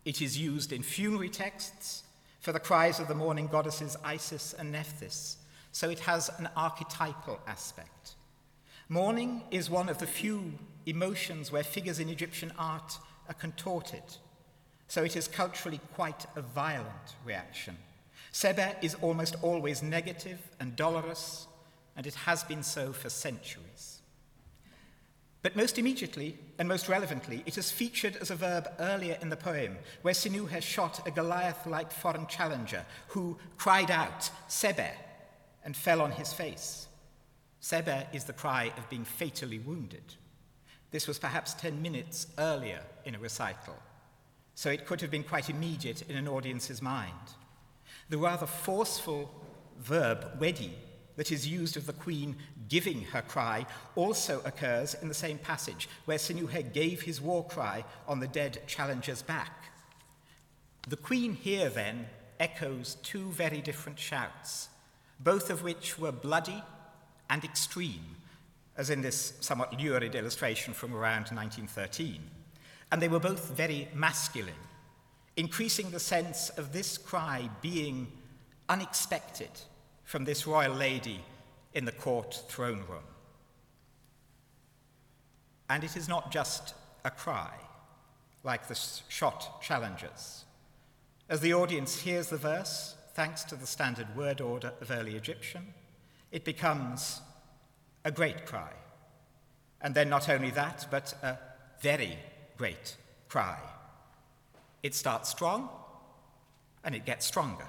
It 0.05 0.21
is 0.21 0.37
used 0.37 0.71
in 0.73 0.83
funerary 0.83 1.29
texts 1.29 2.03
for 2.41 2.51
the 2.51 2.59
cries 2.59 2.99
of 2.99 3.07
the 3.07 3.15
mourning 3.15 3.47
goddesses 3.47 3.97
Isis 4.03 4.53
and 4.53 4.71
Nephthys, 4.71 5.37
so 5.71 5.89
it 5.89 5.99
has 6.01 6.29
an 6.37 6.49
archetypal 6.55 7.39
aspect. 7.47 8.15
Mourning 8.89 9.43
is 9.49 9.69
one 9.69 9.87
of 9.89 9.97
the 9.97 10.05
few 10.05 10.53
emotions 10.85 11.51
where 11.51 11.63
figures 11.63 11.99
in 11.99 12.09
Egyptian 12.09 12.51
art 12.59 12.97
are 13.29 13.33
contorted, 13.33 14.03
so 14.89 15.03
it 15.03 15.15
is 15.15 15.27
culturally 15.27 15.79
quite 15.93 16.25
a 16.35 16.41
violent 16.41 17.15
reaction. 17.25 17.77
Sebe 18.33 18.75
is 18.81 18.95
almost 19.01 19.35
always 19.41 19.81
negative 19.81 20.39
and 20.59 20.75
dolorous, 20.75 21.47
and 21.95 22.05
it 22.05 22.15
has 22.15 22.43
been 22.43 22.63
so 22.63 22.91
for 22.91 23.09
centuries. 23.09 23.96
But 25.43 25.55
most 25.55 25.77
immediately 25.77 26.37
and 26.57 26.67
most 26.67 26.89
relevantly, 26.89 27.43
it 27.45 27.57
is 27.57 27.71
featured 27.71 28.15
as 28.17 28.31
a 28.31 28.35
verb 28.35 28.67
earlier 28.79 29.17
in 29.21 29.29
the 29.29 29.37
poem, 29.37 29.77
where 30.01 30.13
Sinuhe 30.13 30.49
has 30.49 30.63
shot 30.63 31.07
a 31.07 31.11
Goliath 31.11 31.65
like 31.65 31.91
foreign 31.91 32.27
challenger 32.27 32.85
who 33.09 33.37
cried 33.57 33.91
out, 33.91 34.29
Sebe, 34.49 34.91
and 35.63 35.75
fell 35.75 36.01
on 36.01 36.11
his 36.11 36.33
face. 36.33 36.87
Sebe 37.61 38.07
is 38.13 38.23
the 38.23 38.33
cry 38.33 38.71
of 38.77 38.89
being 38.89 39.05
fatally 39.05 39.59
wounded. 39.59 40.15
This 40.91 41.07
was 41.07 41.19
perhaps 41.19 41.53
10 41.55 41.81
minutes 41.81 42.27
earlier 42.37 42.81
in 43.05 43.13
a 43.13 43.19
recital, 43.19 43.75
so 44.55 44.69
it 44.69 44.85
could 44.85 45.01
have 45.01 45.11
been 45.11 45.23
quite 45.23 45.49
immediate 45.49 46.01
in 46.03 46.15
an 46.15 46.27
audience's 46.27 46.81
mind. 46.81 47.13
The 48.09 48.17
rather 48.17 48.45
forceful 48.45 49.29
verb, 49.79 50.39
wedi, 50.39 50.71
that 51.17 51.31
is 51.31 51.47
used 51.47 51.75
of 51.75 51.85
the 51.85 51.93
queen 51.93 52.37
giving 52.69 53.01
her 53.01 53.21
cry 53.21 53.65
also 53.95 54.41
occurs 54.45 54.95
in 55.01 55.09
the 55.09 55.13
same 55.13 55.37
passage 55.37 55.89
where 56.05 56.17
Sinuhe 56.17 56.71
gave 56.71 57.01
his 57.01 57.19
war 57.19 57.43
cry 57.43 57.83
on 58.07 58.19
the 58.19 58.27
dead 58.27 58.61
challenger's 58.67 59.21
back. 59.21 59.71
The 60.87 60.95
queen 60.95 61.33
here 61.33 61.69
then 61.69 62.07
echoes 62.39 62.95
two 63.03 63.31
very 63.31 63.61
different 63.61 63.99
shouts, 63.99 64.69
both 65.19 65.49
of 65.49 65.63
which 65.63 65.99
were 65.99 66.11
bloody 66.11 66.63
and 67.29 67.43
extreme, 67.43 68.15
as 68.77 68.89
in 68.89 69.01
this 69.01 69.33
somewhat 69.41 69.77
lurid 69.77 70.15
illustration 70.15 70.73
from 70.73 70.95
around 70.95 71.29
1913. 71.29 72.21
And 72.91 73.01
they 73.01 73.09
were 73.09 73.19
both 73.19 73.49
very 73.49 73.89
masculine, 73.93 74.53
increasing 75.35 75.89
the 75.89 75.99
sense 75.99 76.49
of 76.49 76.71
this 76.71 76.97
cry 76.97 77.49
being 77.61 78.07
unexpected 78.69 79.49
from 80.07 80.23
this 80.23 80.47
royal 80.47 80.73
lady 80.73 81.19
in 81.73 81.83
the 81.83 81.91
court 81.91 82.41
throne 82.47 82.81
room. 82.89 83.03
And 85.69 85.83
it 85.83 85.97
is 85.97 86.07
not 86.07 86.31
just 86.31 86.73
a 87.03 87.11
cry, 87.11 87.51
like 88.41 88.69
the 88.69 88.79
shot 89.09 89.61
challengers. 89.61 90.45
As 91.27 91.41
the 91.41 91.53
audience 91.53 91.99
hears 91.99 92.29
the 92.29 92.37
verse, 92.37 92.95
thanks 93.15 93.43
to 93.43 93.55
the 93.55 93.67
standard 93.67 94.15
word 94.15 94.39
order 94.39 94.71
of 94.79 94.91
early 94.91 95.17
Egyptian, 95.17 95.73
it 96.31 96.45
becomes 96.45 97.19
a 98.05 98.11
great 98.11 98.45
cry. 98.45 98.71
And 99.81 99.93
then 99.93 100.07
not 100.07 100.29
only 100.29 100.51
that, 100.51 100.87
but 100.89 101.15
a 101.21 101.37
very 101.81 102.17
great 102.57 102.95
cry. 103.27 103.59
It 104.83 104.95
starts 104.95 105.29
strong 105.29 105.67
and 106.85 106.95
it 106.95 107.05
gets 107.05 107.25
stronger. 107.25 107.67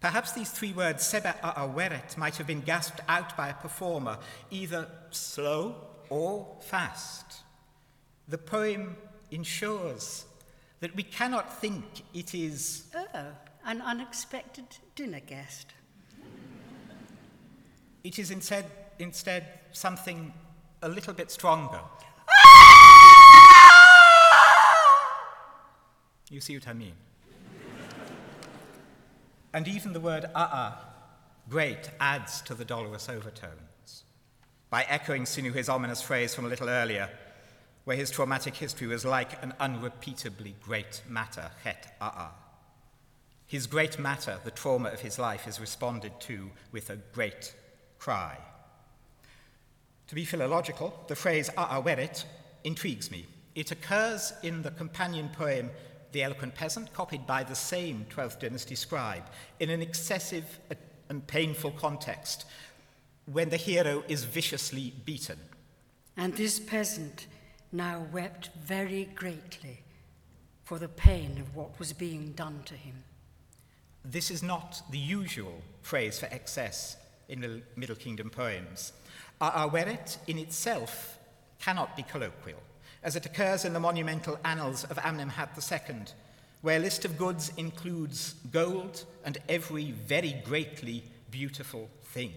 Perhaps 0.00 0.32
these 0.32 0.50
three 0.50 0.72
words, 0.72 1.02
sebe 1.02 1.34
aweret, 1.40 2.16
might 2.16 2.36
have 2.36 2.46
been 2.46 2.60
gasped 2.60 3.00
out 3.08 3.36
by 3.36 3.48
a 3.48 3.54
performer, 3.54 4.18
either 4.50 4.88
slow 5.10 5.74
or 6.10 6.46
fast. 6.60 7.42
The 8.28 8.38
poem 8.38 8.96
ensures 9.30 10.26
that 10.80 10.94
we 10.94 11.02
cannot 11.02 11.60
think 11.60 11.84
it 12.12 12.34
is. 12.34 12.84
Oh, 12.94 13.26
an 13.64 13.80
unexpected 13.80 14.66
dinner 14.94 15.20
guest. 15.20 15.72
It 18.04 18.18
is 18.18 18.30
instead, 18.30 18.66
instead 18.98 19.46
something 19.72 20.32
a 20.82 20.88
little 20.88 21.14
bit 21.14 21.30
stronger. 21.30 21.80
Ah! 22.30 22.66
you 26.30 26.40
see 26.40 26.56
what 26.56 26.68
I 26.68 26.72
mean? 26.72 26.94
And 29.56 29.66
even 29.68 29.94
the 29.94 30.00
word 30.00 30.26
uh-uh, 30.34 30.72
great, 31.48 31.88
adds 31.98 32.42
to 32.42 32.54
the 32.54 32.66
dolorous 32.66 33.08
overtones. 33.08 34.04
By 34.68 34.82
echoing 34.82 35.24
Sinuhe's 35.24 35.70
ominous 35.70 36.02
phrase 36.02 36.34
from 36.34 36.44
a 36.44 36.48
little 36.48 36.68
earlier, 36.68 37.08
where 37.84 37.96
his 37.96 38.10
traumatic 38.10 38.54
history 38.54 38.86
was 38.86 39.06
like 39.06 39.42
an 39.42 39.54
unrepeatably 39.58 40.52
great 40.60 41.00
matter, 41.08 41.50
het 41.64 41.86
uh-uh. 42.02 42.28
His 43.46 43.66
great 43.66 43.98
matter, 43.98 44.38
the 44.44 44.50
trauma 44.50 44.90
of 44.90 45.00
his 45.00 45.18
life, 45.18 45.48
is 45.48 45.58
responded 45.58 46.12
to 46.20 46.50
with 46.70 46.90
a 46.90 46.96
great 47.14 47.54
cry. 47.98 48.36
To 50.08 50.14
be 50.14 50.26
philological, 50.26 51.02
the 51.08 51.16
phrase 51.16 51.48
aa 51.56 51.80
werit 51.80 52.26
intrigues 52.62 53.10
me. 53.10 53.24
It 53.54 53.70
occurs 53.70 54.34
in 54.42 54.60
the 54.60 54.70
companion 54.70 55.30
poem 55.30 55.70
the 56.12 56.22
eloquent 56.22 56.54
peasant, 56.54 56.92
copied 56.92 57.26
by 57.26 57.42
the 57.42 57.54
same 57.54 58.06
12th 58.10 58.40
dynasty 58.40 58.74
scribe, 58.74 59.24
in 59.60 59.70
an 59.70 59.82
excessive 59.82 60.58
uh, 60.70 60.74
and 61.08 61.26
painful 61.26 61.70
context 61.72 62.44
when 63.26 63.48
the 63.48 63.56
hero 63.56 64.04
is 64.08 64.24
viciously 64.24 64.94
beaten. 65.04 65.38
And 66.16 66.34
this 66.34 66.58
peasant 66.58 67.26
now 67.72 68.06
wept 68.12 68.50
very 68.64 69.08
greatly 69.14 69.82
for 70.64 70.78
the 70.78 70.88
pain 70.88 71.38
of 71.38 71.54
what 71.54 71.78
was 71.78 71.92
being 71.92 72.32
done 72.32 72.62
to 72.64 72.74
him. 72.74 73.04
This 74.04 74.30
is 74.30 74.42
not 74.42 74.82
the 74.90 74.98
usual 74.98 75.62
phrase 75.82 76.18
for 76.18 76.26
excess 76.26 76.96
in 77.28 77.40
the 77.40 77.62
Middle 77.74 77.96
Kingdom 77.96 78.30
poems. 78.30 78.92
A'aweret 79.40 80.16
in 80.26 80.38
itself 80.38 81.18
cannot 81.60 81.96
be 81.96 82.02
colloquial 82.02 82.62
as 83.06 83.14
it 83.14 83.24
occurs 83.24 83.64
in 83.64 83.72
the 83.72 83.78
monumental 83.78 84.36
annals 84.44 84.82
of 84.82 84.96
Amenemhat 84.96 85.50
II, 85.56 85.96
where 86.62 86.78
a 86.78 86.80
list 86.80 87.04
of 87.04 87.16
goods 87.16 87.52
includes 87.56 88.34
gold 88.50 89.04
and 89.24 89.38
every 89.48 89.92
very 89.92 90.34
greatly 90.44 91.04
beautiful 91.30 91.88
thing. 92.02 92.32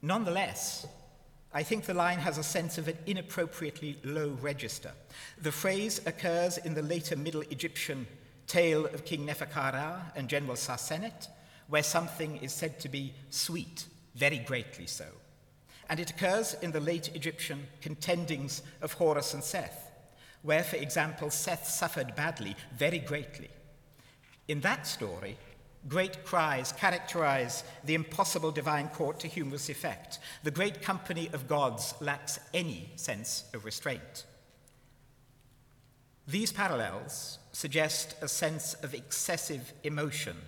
Nonetheless, 0.00 0.86
I 1.52 1.64
think 1.64 1.86
the 1.86 1.92
line 1.92 2.20
has 2.20 2.38
a 2.38 2.44
sense 2.44 2.78
of 2.78 2.86
an 2.86 2.96
inappropriately 3.04 3.98
low 4.04 4.38
register. 4.40 4.92
The 5.40 5.50
phrase 5.50 6.00
occurs 6.06 6.58
in 6.58 6.74
the 6.74 6.82
later 6.82 7.16
Middle 7.16 7.42
Egyptian 7.50 8.06
tale 8.46 8.86
of 8.86 9.04
King 9.04 9.26
Neferkara 9.26 10.12
and 10.14 10.28
General 10.28 10.54
Sasenet, 10.54 11.26
where 11.66 11.82
something 11.82 12.36
is 12.36 12.52
said 12.52 12.78
to 12.78 12.88
be 12.88 13.12
sweet, 13.30 13.86
very 14.14 14.38
greatly 14.38 14.86
so. 14.86 15.06
And 15.92 16.00
it 16.00 16.08
occurs 16.08 16.54
in 16.62 16.72
the 16.72 16.80
late 16.80 17.14
Egyptian 17.14 17.66
contendings 17.82 18.62
of 18.80 18.94
Horus 18.94 19.34
and 19.34 19.44
Seth, 19.44 19.90
where, 20.40 20.64
for 20.64 20.76
example, 20.76 21.28
Seth 21.28 21.68
suffered 21.68 22.16
badly, 22.16 22.56
very 22.74 22.98
greatly. 22.98 23.50
In 24.48 24.62
that 24.62 24.86
story, 24.86 25.36
great 25.86 26.24
cries 26.24 26.72
characterize 26.72 27.62
the 27.84 27.94
impossible 27.94 28.50
divine 28.50 28.88
court 28.88 29.20
to 29.20 29.28
humorous 29.28 29.68
effect. 29.68 30.18
The 30.44 30.50
great 30.50 30.80
company 30.80 31.28
of 31.34 31.46
gods 31.46 31.92
lacks 32.00 32.40
any 32.54 32.88
sense 32.96 33.44
of 33.52 33.66
restraint. 33.66 34.24
These 36.26 36.52
parallels 36.52 37.38
suggest 37.52 38.14
a 38.22 38.28
sense 38.28 38.72
of 38.82 38.94
excessive 38.94 39.74
emotion 39.84 40.38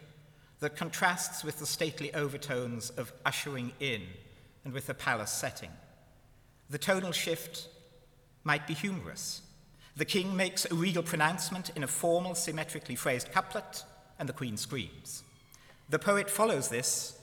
that 0.61 0.75
contrasts 0.75 1.45
with 1.45 1.59
the 1.59 1.67
stately 1.67 2.15
overtones 2.15 2.89
of 2.89 3.13
ushering 3.27 3.73
in 3.79 4.05
and 4.65 4.73
with 4.73 4.87
the 4.87 4.95
palace 4.95 5.31
setting. 5.31 5.71
The 6.71 6.79
tonal 6.79 7.13
shift 7.13 7.69
might 8.43 8.67
be 8.67 8.75
humorous. 8.75 9.43
The 9.97 10.05
king 10.05 10.37
makes 10.37 10.65
a 10.65 10.75
regal 10.75 11.03
pronouncement 11.03 11.71
in 11.77 11.85
a 11.85 11.89
formal, 11.89 12.35
symmetrically 12.35 12.97
phrased 12.97 13.33
couplet, 13.33 13.85
and 14.19 14.29
the 14.29 14.33
queen 14.33 14.57
screams. 14.57 15.23
The 15.89 15.99
poet 15.99 16.31
follows 16.31 16.69
this 16.69 17.19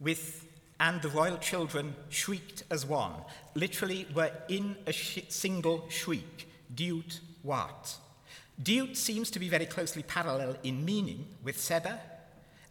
with, 0.00 0.46
and 0.80 1.00
the 1.00 1.08
royal 1.08 1.38
children 1.38 1.94
shrieked 2.10 2.64
as 2.70 2.84
one, 2.84 3.12
literally 3.54 4.06
were 4.14 4.32
in 4.48 4.76
a 4.86 4.92
sh- 4.92 5.20
single 5.28 5.88
shriek, 5.88 6.48
diut 6.74 7.20
wat. 7.42 7.96
Diut 8.62 8.96
seems 8.96 9.30
to 9.30 9.38
be 9.38 9.48
very 9.48 9.66
closely 9.66 10.02
parallel 10.02 10.56
in 10.62 10.84
meaning 10.84 11.26
with 11.42 11.60
Seba, 11.60 12.00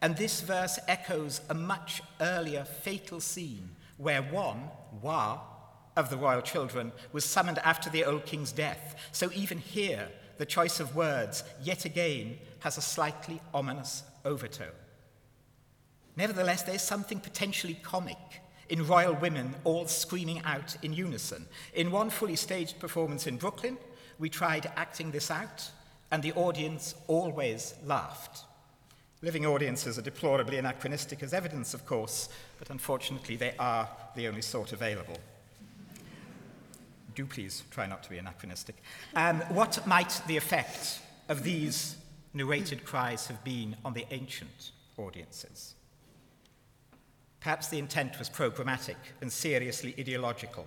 and 0.02 0.18
this 0.18 0.42
verse 0.42 0.78
echoes 0.88 1.42
a 1.50 1.54
much 1.54 2.02
earlier 2.20 2.66
fatal 2.66 3.20
scene 3.20 3.70
where 4.04 4.22
one, 4.22 4.70
Wa, 5.02 5.40
of 5.96 6.10
the 6.10 6.18
royal 6.18 6.42
children, 6.42 6.92
was 7.12 7.26
summoned 7.26 7.60
after 7.60 7.90
the 7.90 8.06
old 8.06 8.26
king's 8.26 8.52
death. 8.52 8.96
So 9.12 9.32
even 9.34 9.58
here, 9.58 10.10
the 10.38 10.46
choice 10.46 10.80
of 10.80 10.96
words, 10.96 11.44
yet 11.62 11.86
again, 11.86 12.38
has 12.60 12.78
a 12.78 12.82
slightly 12.82 13.42
ominous 13.54 14.04
overtone. 14.26 14.68
Nevertheless, 16.16 16.64
there's 16.64 16.82
something 16.82 17.20
potentially 17.20 17.76
comic 17.82 18.18
in 18.70 18.88
royal 18.88 19.14
women 19.14 19.56
all 19.64 19.88
screaming 19.88 20.42
out 20.46 20.76
in 20.84 20.94
unison. 20.94 21.48
In 21.74 21.92
one 21.92 22.10
fully 22.10 22.36
staged 22.36 22.80
performance 22.80 23.28
in 23.28 23.38
Brooklyn, 23.38 23.78
we 24.20 24.30
tried 24.30 24.72
acting 24.76 25.12
this 25.12 25.30
out, 25.32 25.70
and 26.12 26.22
the 26.22 26.34
audience 26.34 26.96
always 27.08 27.74
laughed. 27.86 28.46
Living 29.22 29.46
audiences 29.46 29.98
are 29.98 30.04
deplorably 30.04 30.58
anachronistic 30.58 31.24
as 31.24 31.34
evidence, 31.34 31.74
of 31.74 31.86
course, 31.86 32.30
but 32.64 32.72
unfortunately 32.72 33.36
they 33.36 33.54
are 33.60 33.90
the 34.16 34.26
only 34.26 34.42
sort 34.42 34.72
available. 34.72 35.18
Do 37.14 37.26
please 37.26 37.62
try 37.72 37.88
not 37.88 38.04
to 38.04 38.10
be 38.10 38.18
anachronistic. 38.18 38.78
Um, 39.16 39.42
what 39.50 39.86
might 39.86 40.22
the 40.28 40.38
effect 40.38 41.02
of 41.28 41.44
these 41.44 41.98
narrated 42.34 42.86
cries 42.86 43.28
have 43.28 43.44
been 43.44 43.76
on 43.84 43.94
the 43.94 44.06
ancient 44.12 44.72
audiences? 44.98 45.76
Perhaps 47.42 47.68
the 47.68 47.80
intent 47.80 48.18
was 48.18 48.30
programmatic 48.30 48.96
and 49.20 49.30
seriously 49.30 49.94
ideological. 50.00 50.66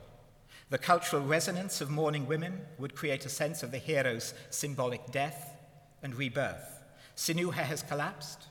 The 0.68 0.76
cultural 0.76 1.22
resonance 1.22 1.80
of 1.80 1.88
mourning 1.88 2.26
women 2.26 2.60
would 2.78 2.94
create 2.94 3.24
a 3.24 3.30
sense 3.30 3.62
of 3.62 3.70
the 3.70 3.78
hero's 3.78 4.34
symbolic 4.50 5.12
death 5.12 5.56
and 6.02 6.14
rebirth. 6.14 6.82
Sinuhe 7.16 7.54
has 7.54 7.82
collapsed. 7.82 8.48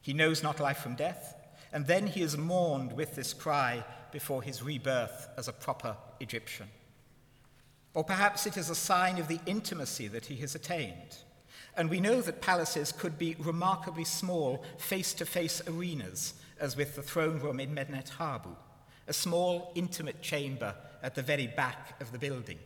He 0.00 0.14
knows 0.14 0.42
not 0.42 0.60
life 0.60 0.78
from 0.78 0.94
death. 0.94 1.34
And 1.72 1.86
then 1.86 2.06
he 2.06 2.22
is 2.22 2.36
mourned 2.36 2.92
with 2.92 3.14
this 3.14 3.32
cry 3.32 3.84
before 4.12 4.42
his 4.42 4.62
rebirth 4.62 5.28
as 5.36 5.48
a 5.48 5.52
proper 5.52 5.96
Egyptian. 6.18 6.68
Or 7.94 8.04
perhaps 8.04 8.46
it 8.46 8.56
is 8.56 8.70
a 8.70 8.74
sign 8.74 9.18
of 9.18 9.28
the 9.28 9.40
intimacy 9.46 10.08
that 10.08 10.26
he 10.26 10.36
has 10.36 10.54
attained. 10.54 11.18
And 11.76 11.88
we 11.88 12.00
know 12.00 12.20
that 12.20 12.40
palaces 12.40 12.92
could 12.92 13.18
be 13.18 13.36
remarkably 13.38 14.04
small, 14.04 14.64
face 14.78 15.12
to 15.14 15.26
face 15.26 15.62
arenas, 15.66 16.34
as 16.58 16.76
with 16.76 16.94
the 16.94 17.02
throne 17.02 17.38
room 17.38 17.58
in 17.58 17.72
Medinet 17.72 18.10
Habu, 18.10 18.54
a 19.08 19.12
small, 19.12 19.72
intimate 19.74 20.20
chamber 20.20 20.74
at 21.02 21.14
the 21.14 21.22
very 21.22 21.46
back 21.46 22.00
of 22.00 22.12
the 22.12 22.18
building. 22.18 22.58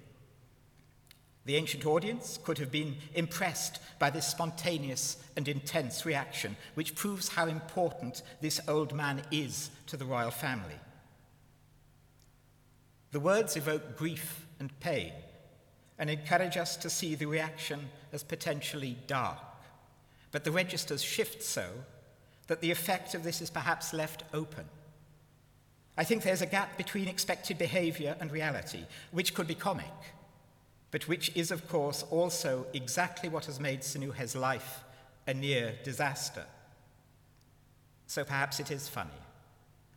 The 1.46 1.56
ancient 1.56 1.84
audience 1.84 2.38
could 2.42 2.58
have 2.58 2.70
been 2.70 2.96
impressed 3.14 3.78
by 3.98 4.08
this 4.10 4.26
spontaneous 4.26 5.18
and 5.36 5.46
intense 5.46 6.06
reaction, 6.06 6.56
which 6.74 6.94
proves 6.94 7.28
how 7.28 7.46
important 7.46 8.22
this 8.40 8.60
old 8.66 8.94
man 8.94 9.22
is 9.30 9.70
to 9.88 9.96
the 9.96 10.06
royal 10.06 10.30
family. 10.30 10.78
The 13.12 13.20
words 13.20 13.56
evoke 13.56 13.96
grief 13.96 14.46
and 14.58 14.78
pain 14.80 15.12
and 15.98 16.08
encourage 16.08 16.56
us 16.56 16.76
to 16.78 16.90
see 16.90 17.14
the 17.14 17.26
reaction 17.26 17.90
as 18.12 18.22
potentially 18.22 18.96
dark. 19.06 19.38
But 20.32 20.44
the 20.44 20.50
registers 20.50 21.02
shift 21.02 21.42
so 21.42 21.66
that 22.46 22.60
the 22.60 22.70
effect 22.70 23.14
of 23.14 23.22
this 23.22 23.40
is 23.40 23.50
perhaps 23.50 23.92
left 23.92 24.24
open. 24.32 24.64
I 25.96 26.04
think 26.04 26.22
there's 26.22 26.42
a 26.42 26.46
gap 26.46 26.76
between 26.76 27.06
expected 27.06 27.56
behavior 27.56 28.16
and 28.18 28.32
reality, 28.32 28.86
which 29.12 29.34
could 29.34 29.46
be 29.46 29.54
comic 29.54 29.92
but 30.94 31.08
which 31.08 31.32
is, 31.34 31.50
of 31.50 31.66
course, 31.68 32.04
also 32.08 32.66
exactly 32.72 33.28
what 33.28 33.46
has 33.46 33.58
made 33.58 33.80
Sinuhe's 33.80 34.36
life 34.36 34.84
a 35.26 35.34
near 35.34 35.74
disaster. 35.82 36.44
So 38.06 38.22
perhaps 38.22 38.60
it 38.60 38.70
is 38.70 38.88
funny, 38.88 39.10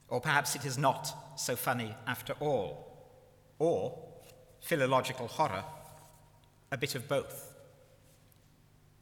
or 0.09 0.19
perhaps 0.19 0.55
it 0.55 0.65
is 0.65 0.75
not 0.75 1.39
so 1.39 1.55
funny 1.55 1.93
after 2.07 2.33
all, 2.39 2.97
or 3.59 3.95
philological 4.59 5.27
horror, 5.27 5.63
a 6.71 6.77
bit 6.79 6.95
of 6.95 7.07
both. 7.07 7.53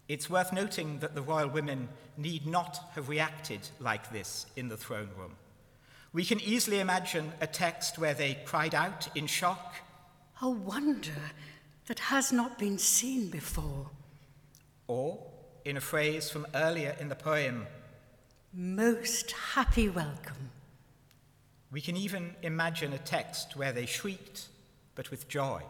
It's 0.09 0.29
worth 0.29 0.51
noting 0.51 0.99
that 0.99 1.15
the 1.15 1.21
royal 1.21 1.47
women 1.47 1.87
need 2.17 2.45
not 2.45 2.77
have 2.95 3.07
reacted 3.07 3.69
like 3.79 4.11
this 4.11 4.47
in 4.57 4.67
the 4.67 4.75
throne 4.75 5.11
room. 5.17 5.37
We 6.11 6.25
can 6.25 6.41
easily 6.41 6.81
imagine 6.81 7.31
a 7.39 7.47
text 7.47 7.97
where 7.97 8.13
they 8.13 8.39
cried 8.43 8.75
out 8.75 9.07
in 9.15 9.27
shock. 9.27 9.75
A 10.41 10.49
wonder 10.49 11.31
that 11.87 11.99
has 11.99 12.31
not 12.31 12.57
been 12.57 12.77
seen 12.77 13.29
before. 13.29 13.89
Or, 14.87 15.19
in 15.63 15.77
a 15.77 15.81
phrase 15.81 16.29
from 16.29 16.47
earlier 16.53 16.95
in 16.99 17.09
the 17.09 17.15
poem, 17.15 17.67
Most 18.53 19.31
happy 19.31 19.89
welcome. 19.89 20.51
We 21.71 21.81
can 21.81 21.97
even 21.97 22.35
imagine 22.41 22.93
a 22.93 22.97
text 22.97 23.55
where 23.55 23.73
they 23.73 23.85
shrieked, 23.85 24.47
but 24.95 25.11
with 25.11 25.27
joy. 25.27 25.61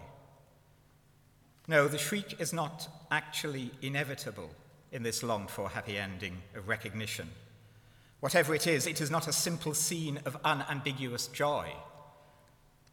No, 1.68 1.88
the 1.88 1.98
shriek 1.98 2.40
is 2.40 2.54
not 2.54 2.88
actually 3.10 3.72
inevitable 3.82 4.52
in 4.92 5.02
this 5.02 5.24
longed 5.24 5.50
for 5.50 5.70
happy 5.70 5.98
ending 5.98 6.38
of 6.56 6.68
recognition. 6.68 7.30
Whatever 8.20 8.54
it 8.54 8.68
is, 8.68 8.86
it 8.86 9.02
is 9.02 9.10
not 9.10 9.28
a 9.28 9.34
simple 9.34 9.74
scene 9.74 10.20
of 10.26 10.38
unambiguous 10.44 11.28
joy. 11.28 11.74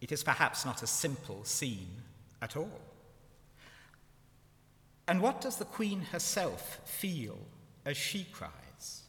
It 0.01 0.11
is 0.11 0.23
perhaps 0.23 0.65
not 0.65 0.81
a 0.81 0.87
simple 0.87 1.43
scene 1.43 2.01
at 2.41 2.57
all. 2.57 2.81
And 5.07 5.21
what 5.21 5.41
does 5.41 5.57
the 5.57 5.65
Queen 5.65 6.01
herself 6.11 6.81
feel 6.85 7.37
as 7.85 7.97
she 7.97 8.25
cries? 8.31 9.03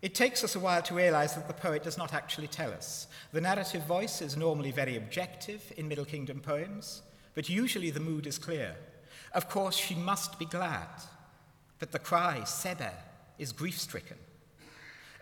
It 0.00 0.14
takes 0.14 0.44
us 0.44 0.54
a 0.54 0.60
while 0.60 0.82
to 0.82 0.94
realize 0.94 1.34
that 1.34 1.48
the 1.48 1.54
poet 1.54 1.82
does 1.82 1.96
not 1.96 2.12
actually 2.12 2.46
tell 2.46 2.70
us. 2.72 3.06
The 3.32 3.40
narrative 3.40 3.84
voice 3.84 4.20
is 4.20 4.36
normally 4.36 4.70
very 4.70 4.96
objective 4.96 5.72
in 5.78 5.88
Middle 5.88 6.04
Kingdom 6.04 6.40
poems, 6.40 7.02
but 7.34 7.48
usually 7.48 7.90
the 7.90 8.00
mood 8.00 8.26
is 8.26 8.36
clear. 8.38 8.76
Of 9.32 9.48
course, 9.48 9.76
she 9.76 9.94
must 9.94 10.38
be 10.38 10.44
glad, 10.44 10.88
but 11.78 11.90
the 11.90 11.98
cry, 11.98 12.42
Sebe, 12.44 12.92
is 13.38 13.50
grief 13.50 13.80
stricken. 13.80 14.18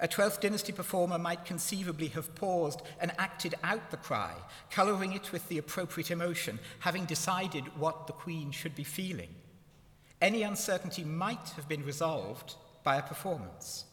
A 0.03 0.09
12th 0.09 0.41
dynasty 0.41 0.73
performer 0.73 1.17
might 1.17 1.45
conceivably 1.45 2.09
have 2.09 2.35
paused 2.35 2.83
and 3.01 3.13
acted 3.19 3.55
out 3.63 3.93
the 3.93 3.97
cry, 3.97 4.35
colouring 4.69 5.13
it 5.13 5.31
with 5.31 5.49
the 5.49 5.59
appropriate 5.59 6.11
emotion, 6.11 6.59
having 6.81 7.05
decided 7.05 7.79
what 7.79 8.09
the 8.09 8.13
queen 8.13 8.51
should 8.51 8.75
be 8.75 8.83
feeling. 8.83 9.33
Any 10.21 10.43
uncertainty 10.43 11.05
might 11.05 11.51
have 11.55 11.69
been 11.69 11.85
resolved 11.85 12.57
by 12.83 12.97
a 12.97 13.03
performance. 13.03 13.85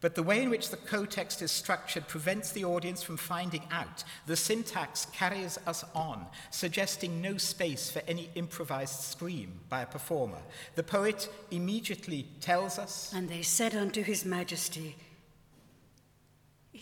But 0.00 0.14
the 0.14 0.22
way 0.22 0.42
in 0.42 0.50
which 0.50 0.68
the 0.68 0.76
co-text 0.76 1.40
is 1.40 1.50
structured 1.50 2.06
prevents 2.06 2.52
the 2.52 2.66
audience 2.66 3.02
from 3.02 3.16
finding 3.16 3.62
out. 3.70 4.04
The 4.26 4.36
syntax 4.36 5.06
carries 5.06 5.58
us 5.66 5.82
on, 5.94 6.26
suggesting 6.50 7.22
no 7.22 7.38
space 7.38 7.90
for 7.90 8.02
any 8.06 8.28
improvised 8.34 9.00
scream 9.00 9.60
by 9.70 9.80
a 9.80 9.86
performer. 9.86 10.42
The 10.74 10.82
poet 10.82 11.30
immediately 11.50 12.28
tells 12.42 12.78
us 12.78 13.14
And 13.14 13.30
they 13.30 13.40
said 13.40 13.74
unto 13.74 14.02
his 14.02 14.26
majesty, 14.26 14.94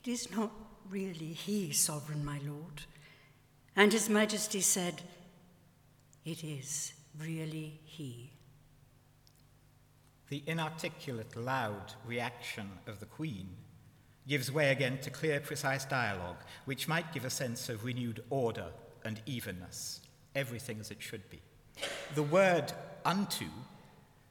It 0.05 0.11
is 0.11 0.33
not 0.33 0.51
really 0.91 1.33
he, 1.33 1.73
sovereign 1.73 2.25
my 2.25 2.41
lord. 2.45 2.83
And 3.77 3.93
his 3.93 4.09
majesty 4.09 4.61
said, 4.61 5.03
It 6.25 6.43
is 6.43 6.93
really 7.21 7.81
he. 7.85 8.31
The 10.29 10.43
inarticulate, 10.47 11.37
loud 11.37 11.95
reaction 12.05 12.69
of 12.87 12.99
the 12.99 13.07
Queen 13.07 13.49
gives 14.27 14.51
way 14.51 14.73
again 14.73 14.99
to 15.03 15.11
clear, 15.11 15.39
precise 15.39 15.85
dialogue, 15.85 16.43
which 16.65 16.89
might 16.89 17.13
give 17.13 17.25
a 17.25 17.31
sense 17.31 17.69
of 17.69 17.85
renewed 17.85 18.25
order 18.31 18.67
and 19.05 19.21
evenness, 19.27 20.01
everything 20.35 20.81
as 20.81 20.91
it 20.91 21.03
should 21.03 21.29
be. 21.31 21.41
The 22.15 22.23
word 22.25 22.73
unto 23.05 23.47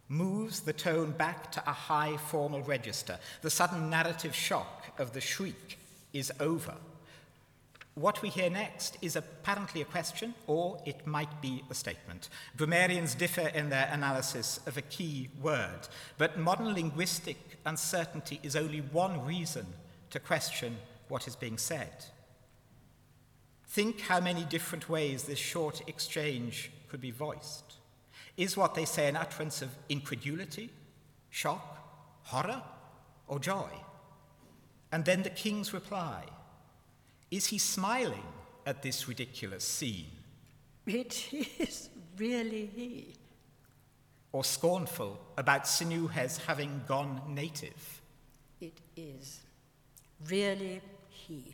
moves 0.09 0.61
the 0.61 0.73
tone 0.73 1.11
back 1.11 1.51
to 1.53 1.69
a 1.69 1.73
high 1.73 2.17
formal 2.17 2.61
register. 2.63 3.17
The 3.41 3.49
sudden 3.49 3.89
narrative 3.89 4.35
shock 4.35 4.80
of 5.01 5.13
the 5.13 5.19
shriek 5.19 5.77
is 6.13 6.31
over. 6.39 6.75
What 7.95 8.21
we 8.21 8.29
hear 8.29 8.49
next 8.49 8.97
is 9.01 9.17
apparently 9.17 9.81
a 9.81 9.85
question, 9.85 10.33
or 10.47 10.81
it 10.85 11.05
might 11.05 11.41
be 11.41 11.63
a 11.69 11.73
statement. 11.73 12.29
Grammarians 12.55 13.15
differ 13.15 13.47
in 13.47 13.69
their 13.69 13.89
analysis 13.91 14.61
of 14.65 14.77
a 14.77 14.81
key 14.81 15.27
word, 15.41 15.89
but 16.17 16.39
modern 16.39 16.73
linguistic 16.73 17.37
uncertainty 17.65 18.39
is 18.43 18.55
only 18.55 18.79
one 18.79 19.25
reason 19.25 19.65
to 20.11 20.19
question 20.19 20.77
what 21.09 21.27
is 21.27 21.35
being 21.35 21.57
said. 21.57 22.05
Think 23.67 24.01
how 24.01 24.21
many 24.21 24.45
different 24.45 24.87
ways 24.87 25.23
this 25.23 25.39
short 25.39 25.81
exchange 25.87 26.71
could 26.87 27.01
be 27.01 27.11
voiced. 27.11 27.75
Is 28.37 28.55
what 28.55 28.75
they 28.75 28.85
say 28.85 29.09
an 29.09 29.17
utterance 29.17 29.61
of 29.61 29.69
incredulity, 29.89 30.69
shock, 31.29 32.23
horror, 32.23 32.61
or 33.27 33.39
joy? 33.39 33.69
And 34.91 35.05
then 35.05 35.23
the 35.23 35.29
king's 35.29 35.73
reply 35.73 36.25
is 37.29 37.47
he 37.47 37.57
smiling 37.57 38.25
at 38.65 38.81
this 38.81 39.07
ridiculous 39.07 39.63
scene? 39.63 40.11
It 40.85 41.33
is 41.59 41.89
really 42.17 42.69
he. 42.75 43.15
Or 44.33 44.43
scornful 44.43 45.19
about 45.37 45.63
Sinuhes 45.63 46.37
having 46.45 46.81
gone 46.87 47.21
native? 47.29 48.01
It 48.59 48.79
is 48.97 49.39
really 50.27 50.81
he. 51.09 51.53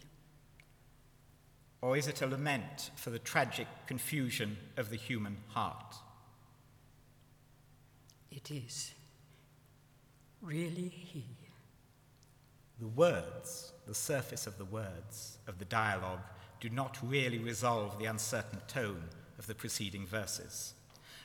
Or 1.82 1.96
is 1.96 2.08
it 2.08 2.22
a 2.22 2.28
lament 2.28 2.90
for 2.96 3.12
the 3.12 3.20
tragic 3.20 3.68
confusion 3.86 4.58
of 4.78 4.90
the 4.90 4.96
human 4.96 5.38
heart? 5.50 5.96
It 8.32 8.50
is 8.50 8.94
really 10.42 10.90
he. 10.90 11.37
The 12.80 12.88
words, 12.88 13.74
the 13.88 13.96
surface 13.96 14.46
of 14.46 14.58
the 14.58 14.66
words 14.66 15.40
of 15.48 15.60
the 15.60 15.66
dialogue, 15.66 16.22
do 16.60 16.70
not 16.70 16.98
really 17.04 17.40
resolve 17.40 17.98
the 17.98 18.06
uncertain 18.06 18.60
tone 18.68 19.04
of 19.40 19.48
the 19.48 19.56
preceding 19.56 20.06
verses. 20.06 20.74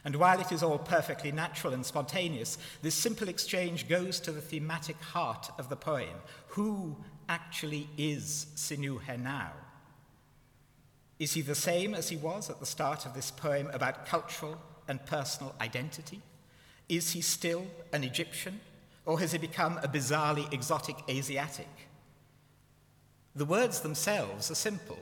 And 0.05 0.17
while 0.17 0.41
it 0.41 0.51
is 0.51 0.63
all 0.63 0.79
perfectly 0.79 1.31
natural 1.31 1.75
and 1.75 1.87
spontaneous, 1.87 2.59
this 2.83 2.95
simple 2.95 3.29
exchange 3.29 3.89
goes 3.89 4.19
to 4.21 4.33
the 4.33 4.41
thematic 4.41 5.01
heart 5.01 5.51
of 5.59 5.69
the 5.69 5.77
poem. 5.77 6.17
Who 6.49 6.97
actually 7.29 7.89
is 7.97 8.47
Sinuhe 8.57 9.21
now? 9.23 9.53
Is 11.19 11.35
he 11.35 11.43
the 11.43 11.55
same 11.55 11.95
as 11.95 12.09
he 12.09 12.17
was 12.17 12.51
at 12.51 12.59
the 12.59 12.67
start 12.67 13.07
of 13.07 13.15
this 13.15 13.31
poem 13.31 13.71
about 13.73 14.07
cultural 14.07 14.59
and 14.89 15.05
personal 15.07 15.55
identity? 15.61 16.21
Is 16.89 17.13
he 17.13 17.21
still 17.21 17.67
an 17.93 18.03
Egyptian 18.03 18.61
or 19.05 19.19
has 19.21 19.33
he 19.33 19.39
become 19.39 19.79
a 19.83 19.89
bizarrely 19.89 20.51
exotic 20.53 20.97
Asiatic? 21.09 21.69
The 23.35 23.45
words 23.45 23.81
themselves 23.81 24.51
are 24.51 24.55
simple. 24.55 24.99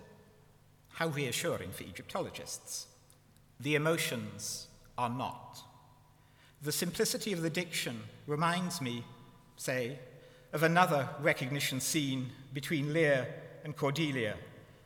How 0.91 1.09
reassuring 1.09 1.73
for 1.73 1.85
Egyptologists. 1.85 2.87
The 3.59 3.75
emotions 3.75 4.69
are 4.97 5.11
not. 5.11 5.61
The 6.63 6.73
simplicity 6.73 7.33
of 7.33 7.43
the 7.43 7.51
diction 7.51 8.03
reminds 8.27 8.81
me, 8.81 9.05
say, 9.57 9.99
of 10.53 10.63
another 10.63 11.09
recognition 11.21 11.81
scene 11.81 12.31
between 12.53 12.93
Lear 12.93 13.27
and 13.65 13.77
Cordelia, 13.77 14.37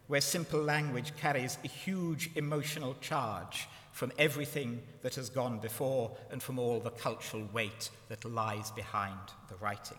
where 0.06 0.20
simple 0.20 0.60
language 0.60 1.12
carries 1.16 1.58
a 1.64 1.68
huge 1.68 2.30
emotional 2.36 2.94
charge 3.00 3.68
from 3.94 4.10
everything 4.18 4.82
that 5.02 5.14
has 5.14 5.30
gone 5.30 5.60
before 5.60 6.10
and 6.32 6.42
from 6.42 6.58
all 6.58 6.80
the 6.80 6.90
cultural 6.90 7.48
weight 7.52 7.90
that 8.08 8.24
lies 8.24 8.72
behind 8.72 9.16
the 9.48 9.54
writing. 9.60 9.96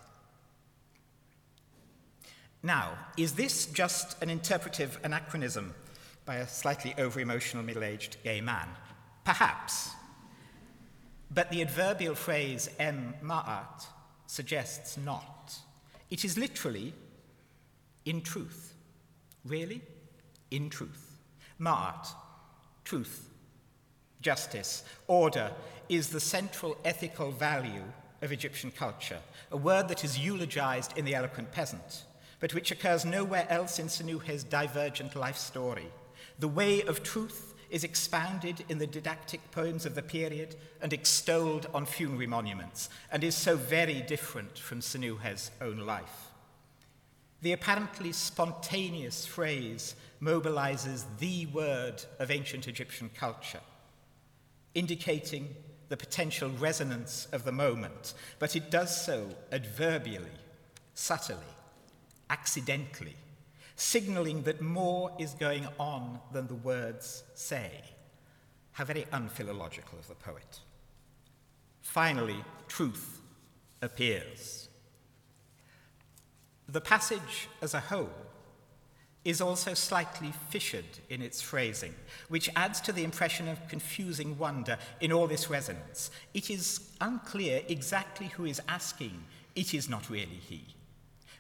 Now, 2.62 2.98
is 3.16 3.36
this 3.36 3.68
just 3.68 4.22
an 4.22 4.30
interpretive 4.30 5.00
anachronism 5.06 5.74
by 6.26 6.36
a 6.36 6.48
slightly 6.48 6.94
over 6.98 7.22
emotional 7.22 7.64
middle 7.64 7.86
aged 7.86 8.18
gay 8.22 8.42
man? 8.42 8.68
Perhaps. 9.24 9.92
But 11.32 11.50
the 11.50 11.62
adverbial 11.62 12.16
phrase 12.16 12.70
em 12.78 13.14
ma'at 13.24 13.86
suggests 14.28 14.98
not. 14.98 15.58
It 16.10 16.26
is 16.26 16.38
literally 16.38 16.94
in 18.04 18.20
truth. 18.20 18.74
Really? 19.46 19.82
In 20.52 20.70
truth. 20.70 21.18
Ma'at, 21.62 22.10
truth, 22.84 23.30
justice, 24.26 24.84
order 25.08 25.52
is 25.88 26.10
the 26.10 26.20
central 26.20 26.76
ethical 26.84 27.30
value 27.30 27.84
of 28.24 28.32
Egyptian 28.32 28.72
culture, 28.72 29.20
a 29.52 29.58
word 29.58 29.88
that 29.88 30.04
is 30.04 30.18
eulogized 30.18 30.98
in 30.98 31.06
The 31.06 31.14
Eloquent 31.14 31.52
Peasant, 31.52 32.06
but 32.40 32.52
which 32.56 32.72
occurs 32.72 33.06
nowhere 33.06 33.46
else 33.52 33.78
in 33.78 33.86
Sinuhe's 33.88 34.44
divergent 34.44 35.16
life 35.16 35.38
story. 35.38 35.90
The 36.40 36.48
way 36.48 36.82
of 36.82 37.04
truth 37.04 37.54
is 37.70 37.84
expounded 37.84 38.66
in 38.68 38.80
the 38.80 38.88
didactic 38.88 39.52
poems 39.52 39.86
of 39.86 39.94
the 39.94 40.02
period 40.02 40.56
and 40.82 40.92
extolled 40.92 41.68
on 41.72 41.86
funerary 41.86 42.26
monuments, 42.26 42.90
and 43.12 43.24
is 43.24 43.36
so 43.36 43.56
very 43.56 44.02
different 44.02 44.58
from 44.58 44.82
Sinuhe's 44.82 45.52
own 45.62 45.78
life. 45.78 46.32
The 47.44 47.52
apparently 47.52 48.12
spontaneous 48.12 49.28
phrase 49.28 49.96
mobilizes 50.20 51.04
the 51.20 51.46
word 51.46 52.04
of 52.18 52.32
ancient 52.32 52.68
Egyptian 52.68 53.12
culture 53.14 53.62
indicating 54.76 55.56
the 55.90 55.98
potential 55.98 56.50
resonance 56.60 57.28
of 57.32 57.44
the 57.44 57.52
moment, 57.52 58.14
but 58.40 58.56
it 58.56 58.70
does 58.70 59.06
so 59.06 59.30
adverbially, 59.52 60.38
subtly, 60.94 61.38
accidentally, 62.30 63.16
signaling 63.76 64.44
that 64.44 64.62
more 64.62 65.12
is 65.20 65.34
going 65.34 65.68
on 65.80 66.20
than 66.32 66.48
the 66.48 66.56
words 66.56 67.24
say. 67.34 67.72
How 68.74 68.86
very 68.86 69.04
unphilological 69.14 69.98
of 70.00 70.08
the 70.08 70.16
poet. 70.16 70.60
Finally, 71.82 72.44
truth 72.68 73.22
appears. 73.82 74.70
The 76.68 76.82
passage 76.82 77.48
as 77.62 77.74
a 77.74 77.80
whole 77.80 78.25
is 79.26 79.42
also 79.42 79.74
slightly 79.74 80.32
fissured 80.50 80.86
in 81.10 81.22
its 81.22 81.42
phrasing, 81.42 81.96
which 82.30 82.50
adds 82.56 82.80
to 82.80 82.92
the 82.92 83.04
impression 83.04 83.48
of 83.48 83.68
confusing 83.68 84.38
wonder 84.38 84.78
in 85.02 85.12
all 85.12 85.26
this 85.26 85.50
resonance. 85.50 86.12
It 86.36 86.52
is 86.52 86.92
unclear 87.02 87.64
exactly 87.68 88.28
who 88.28 88.46
is 88.46 88.62
asking, 88.70 89.24
it 89.56 89.74
is 89.74 89.90
not 89.90 90.10
really 90.12 90.40
he. 90.48 90.64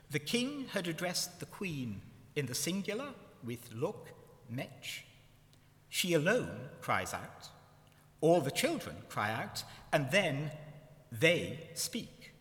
The 0.09 0.19
king 0.19 0.65
had 0.73 0.87
addressed 0.87 1.39
the 1.39 1.45
queen 1.45 2.01
in 2.35 2.47
the 2.47 2.55
singular 2.55 3.09
with 3.43 3.69
look, 3.71 4.09
mech. 4.49 5.03
She 5.87 6.13
alone 6.13 6.69
cries 6.81 7.13
out. 7.13 7.49
All 8.19 8.41
the 8.41 8.51
children 8.51 8.95
cry 9.09 9.31
out, 9.31 9.63
and 9.93 10.09
then 10.09 10.51
they 11.11 11.69
speak. 11.75 12.31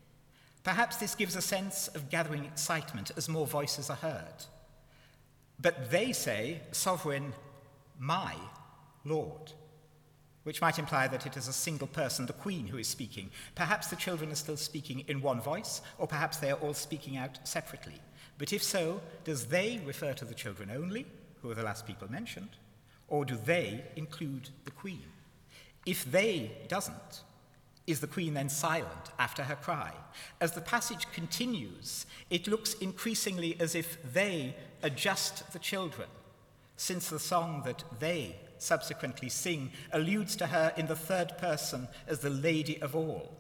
Perhaps 0.63 0.97
this 0.97 1.15
gives 1.15 1.37
a 1.37 1.43
sense 1.43 1.89
of 1.89 2.09
gathering 2.09 2.47
excitement 2.47 3.11
as 3.17 3.29
more 3.29 3.47
voices 3.47 3.91
are 3.91 3.97
heard. 3.97 4.47
But 5.61 5.91
they 5.91 6.13
say, 6.13 6.61
Sovereign, 6.73 7.33
my 7.99 8.35
Lord, 9.05 9.53
which 10.43 10.61
might 10.61 10.79
imply 10.79 11.09
that 11.09 11.27
it 11.27 11.37
is 11.37 11.49
a 11.49 11.53
single 11.53 11.87
person, 11.87 12.27
the 12.27 12.33
Queen, 12.33 12.67
who 12.67 12.79
is 12.79 12.89
speaking. 12.89 13.31
Perhaps 13.55 13.89
the 13.89 13.97
children 13.97 14.31
are 14.31 14.37
still 14.37 14.57
speaking 14.57 15.05
in 15.09 15.23
one 15.23 15.41
voice, 15.41 15.81
or 15.99 16.07
perhaps 16.07 16.37
they 16.37 16.51
are 16.51 16.59
all 16.59 16.75
speaking 16.75 17.17
out 17.17 17.39
separately. 17.47 18.01
But 18.39 18.53
if 18.53 18.63
so, 18.63 19.01
does 19.25 19.47
they 19.47 19.81
refer 19.87 20.13
to 20.15 20.25
the 20.25 20.35
children 20.35 20.71
only, 20.71 21.07
who 21.41 21.51
are 21.51 21.55
the 21.55 21.63
last 21.63 21.87
people 21.87 22.11
mentioned, 22.11 22.51
or 23.09 23.25
do 23.25 23.37
they 23.37 23.85
include 23.97 24.51
the 24.65 24.71
Queen? 24.71 25.03
If 25.87 26.11
they 26.11 26.53
doesn't, 26.69 27.23
Is 27.87 28.01
the 28.01 28.07
queen 28.07 28.35
then 28.35 28.49
silent 28.49 29.11
after 29.19 29.43
her 29.43 29.57
cry? 29.57 29.93
As 30.41 30.53
the 30.53 30.61
passage 30.61 31.07
continues, 31.13 32.07
it 32.31 32.47
looks 32.47 32.75
increasingly 32.75 33.57
as 33.61 33.75
if 33.75 33.99
they 34.13 34.57
adjust 34.83 35.53
the 35.53 35.59
children, 35.59 36.09
since 36.77 37.11
the 37.11 37.19
song 37.19 37.63
that 37.67 37.85
they 38.01 38.37
subsequently 38.57 39.29
sing 39.29 39.71
alludes 39.93 40.35
to 40.37 40.47
her 40.47 40.73
in 40.77 40.87
the 40.87 40.97
third 40.97 41.37
person 41.37 41.89
as 42.07 42.21
the 42.21 42.31
lady 42.31 42.81
of 42.81 42.97
all. 42.97 43.37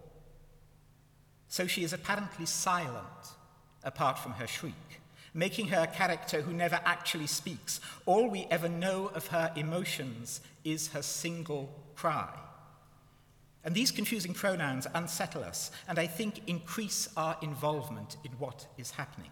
So 1.48 1.66
she 1.66 1.84
is 1.84 1.94
apparently 1.94 2.44
silent 2.44 3.36
apart 3.82 4.18
from 4.18 4.32
her 4.32 4.46
shriek, 4.46 5.00
making 5.32 5.68
her 5.68 5.84
a 5.84 5.86
character 5.86 6.42
who 6.42 6.52
never 6.52 6.80
actually 6.84 7.28
speaks. 7.28 7.80
All 8.04 8.28
we 8.28 8.46
ever 8.50 8.68
know 8.68 9.06
of 9.14 9.28
her 9.28 9.52
emotions 9.56 10.42
is 10.64 10.88
her 10.88 11.02
single 11.02 11.72
cry. 11.94 12.28
And 13.64 13.74
these 13.74 13.90
confusing 13.90 14.34
pronouns 14.34 14.86
unsettle 14.94 15.42
us 15.42 15.70
and 15.88 15.98
I 15.98 16.06
think 16.06 16.42
increase 16.46 17.08
our 17.16 17.36
involvement 17.40 18.18
in 18.24 18.32
what 18.32 18.66
is 18.76 18.92
happening. 18.92 19.30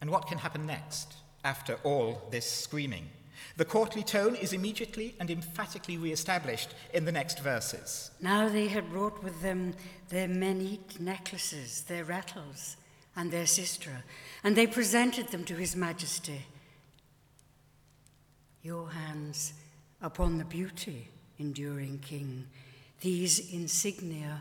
And 0.00 0.10
what 0.10 0.26
can 0.26 0.38
happen 0.38 0.66
next 0.66 1.14
after 1.44 1.78
all 1.84 2.22
this 2.30 2.50
screaming? 2.50 3.08
The 3.56 3.64
courtly 3.64 4.02
tone 4.02 4.34
is 4.34 4.52
immediately 4.52 5.14
and 5.20 5.30
emphatically 5.30 5.96
re 5.96 6.12
established 6.12 6.74
in 6.94 7.04
the 7.04 7.12
next 7.12 7.40
verses. 7.40 8.10
Now 8.20 8.48
they 8.48 8.68
had 8.68 8.90
brought 8.90 9.22
with 9.22 9.42
them 9.42 9.74
their 10.08 10.28
many 10.28 10.80
necklaces, 10.98 11.82
their 11.82 12.04
rattles, 12.04 12.76
and 13.16 13.30
their 13.30 13.44
sistra, 13.44 14.02
and 14.44 14.56
they 14.56 14.66
presented 14.66 15.28
them 15.28 15.44
to 15.44 15.54
his 15.54 15.74
majesty. 15.74 16.46
Your 18.62 18.90
hands 18.90 19.54
upon 20.00 20.38
the 20.38 20.44
beauty, 20.44 21.08
enduring 21.38 21.98
king, 21.98 22.46
these 23.00 23.52
insignia 23.52 24.40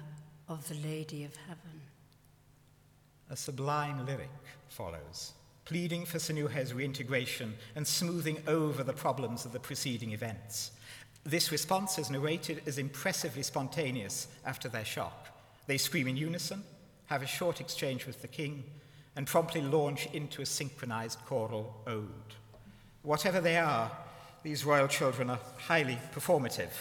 of 0.50 0.68
the 0.68 0.76
Lady 0.76 1.24
of 1.24 1.36
Heaven. 1.48 1.82
A 3.30 3.36
sublime 3.36 4.06
lyric 4.06 4.30
follows, 4.70 5.34
pleading 5.66 6.06
for 6.06 6.18
Sinuhe's 6.18 6.74
reintegration 6.74 7.54
and 7.76 7.86
smoothing 7.86 8.42
over 8.48 8.84
the 8.84 8.94
problems 8.94 9.46
of 9.46 9.52
the 9.52 9.60
preceding 9.60 10.12
events. 10.12 10.72
This 11.24 11.52
response 11.52 12.00
is 12.00 12.10
narrated 12.10 12.64
as 12.66 12.80
impressively 12.80 13.44
spontaneous 13.44 14.28
after 14.46 14.70
their 14.70 14.86
shock. 14.86 15.28
They 15.68 15.78
scream 15.78 16.08
in 16.08 16.18
unison, 16.18 16.64
have 17.08 17.22
a 17.22 17.28
short 17.28 17.62
exchange 17.62 18.08
with 18.08 18.22
the 18.22 18.28
king, 18.28 18.64
and 19.16 19.28
promptly 19.28 19.62
launch 19.62 20.08
into 20.14 20.42
a 20.42 20.46
synchronized 20.46 21.20
choral 21.26 21.76
ode. 21.86 22.34
Whatever 23.04 23.40
they 23.40 23.58
are, 23.58 23.92
these 24.42 24.66
royal 24.66 24.88
children 24.88 25.30
are 25.30 25.40
highly 25.58 26.00
performative 26.14 26.72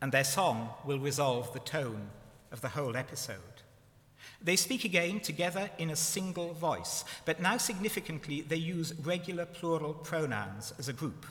and 0.00 0.12
their 0.12 0.24
song 0.24 0.70
will 0.84 0.98
resolve 0.98 1.52
the 1.52 1.60
tone 1.60 2.08
of 2.52 2.60
the 2.60 2.68
whole 2.68 2.96
episode. 2.96 3.36
They 4.42 4.56
speak 4.56 4.84
again 4.84 5.20
together 5.20 5.70
in 5.78 5.90
a 5.90 5.96
single 5.96 6.52
voice, 6.52 7.04
but 7.24 7.40
now 7.40 7.56
significantly 7.56 8.42
they 8.42 8.56
use 8.56 8.94
regular 9.02 9.46
plural 9.46 9.94
pronouns 9.94 10.72
as 10.78 10.88
a 10.88 10.92
group. 10.92 11.26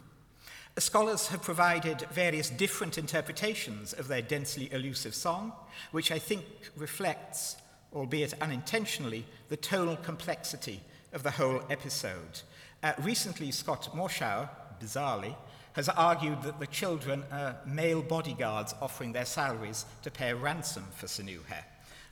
Scholars 0.77 1.27
have 1.27 1.41
provided 1.41 2.01
various 2.11 2.49
different 2.49 2.97
interpretations 2.97 3.93
of 3.93 4.09
their 4.09 4.21
densely 4.21 4.69
elusive 4.73 5.15
song, 5.15 5.53
which 5.91 6.11
I 6.11 6.19
think 6.19 6.43
reflects, 6.75 7.55
albeit 7.93 8.33
unintentionally, 8.41 9.25
the 9.47 9.55
tonal 9.55 9.95
complexity 9.95 10.81
of 11.13 11.23
the 11.23 11.31
whole 11.31 11.61
episode. 11.69 12.41
Uh, 12.83 12.91
recently, 12.99 13.51
Scott 13.51 13.87
Morschauser, 13.95 14.49
bizarrely, 14.81 15.35
has 15.75 15.89
argued 15.89 16.41
that 16.41 16.57
the 16.59 16.67
children 16.67 17.23
are 17.33 17.57
male 17.65 18.01
bodyguards 18.01 18.73
offering 18.81 19.11
their 19.11 19.25
salaries 19.25 19.85
to 20.03 20.09
pay 20.09 20.29
a 20.29 20.35
ransom 20.35 20.85
for 20.95 21.05
Sinuhe, 21.05 21.63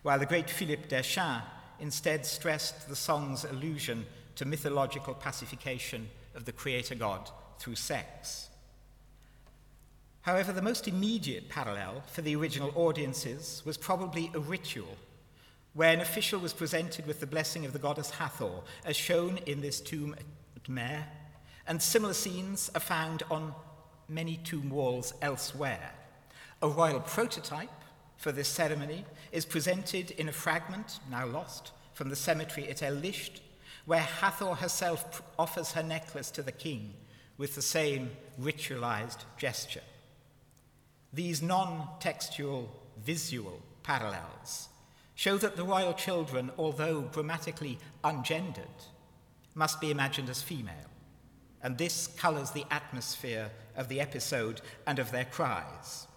while 0.01 0.19
the 0.19 0.25
great 0.25 0.49
Philippe 0.49 0.89
Derchain 0.89 1.41
instead 1.79 2.25
stressed 2.25 2.89
the 2.89 2.95
song's 2.95 3.45
allusion 3.45 4.05
to 4.35 4.43
mythological 4.45 5.13
pacification 5.13 6.09
of 6.35 6.43
the 6.43 6.51
creator 6.51 6.93
god 6.93 7.29
through 7.57 7.75
sex. 7.75 8.49
However, 10.23 10.51
the 10.51 10.61
most 10.61 10.89
immediate 10.89 11.47
parallel 11.47 12.03
for 12.07 12.21
the 12.21 12.35
original 12.35 12.73
audiences 12.75 13.61
was 13.65 13.77
probably 13.77 14.29
a 14.33 14.39
ritual, 14.39 14.97
where 15.73 15.93
an 15.93 16.01
official 16.01 16.39
was 16.39 16.53
presented 16.53 17.07
with 17.07 17.21
the 17.21 17.27
blessing 17.27 17.65
of 17.65 17.71
the 17.71 17.79
goddess 17.79 18.11
Hathor, 18.11 18.61
as 18.83 18.97
shown 18.97 19.37
in 19.45 19.61
this 19.61 19.79
tomb 19.79 20.15
at 20.17 20.69
Meir 20.69 21.07
and 21.67 21.81
similar 21.81 22.13
scenes 22.13 22.69
are 22.75 22.81
found 22.81 23.23
on 23.31 23.53
many 24.09 24.37
tomb 24.37 24.69
walls 24.69 25.13
elsewhere. 25.21 25.91
A 26.61 26.67
royal 26.67 26.99
prototype 26.99 27.69
for 28.17 28.31
this 28.31 28.47
ceremony 28.47 29.05
is 29.31 29.45
presented 29.45 30.11
in 30.11 30.29
a 30.29 30.33
fragment, 30.33 30.99
now 31.09 31.25
lost, 31.25 31.71
from 31.93 32.09
the 32.09 32.15
cemetery 32.15 32.67
at 32.69 32.83
El 32.83 32.95
Lisht, 32.95 33.39
where 33.85 33.99
Hathor 33.99 34.55
herself 34.55 35.21
offers 35.37 35.73
her 35.73 35.83
necklace 35.83 36.31
to 36.31 36.41
the 36.41 36.51
king 36.51 36.93
with 37.37 37.55
the 37.55 37.61
same 37.61 38.11
ritualized 38.41 39.25
gesture. 39.37 39.81
These 41.11 41.41
non 41.41 41.87
textual, 41.99 42.69
visual 43.03 43.61
parallels 43.83 44.69
show 45.15 45.37
that 45.37 45.55
the 45.55 45.63
royal 45.63 45.93
children, 45.93 46.51
although 46.57 47.01
grammatically 47.01 47.77
ungendered, 48.03 48.87
must 49.53 49.81
be 49.81 49.91
imagined 49.91 50.29
as 50.29 50.41
female 50.41 50.92
and 51.63 51.77
this 51.77 52.07
colours 52.17 52.51
the 52.51 52.65
atmosphere 52.69 53.49
of 53.75 53.87
the 53.87 53.99
episode 53.99 54.61
and 54.85 54.99
of 54.99 55.11
their 55.11 55.25
cries. 55.25 56.07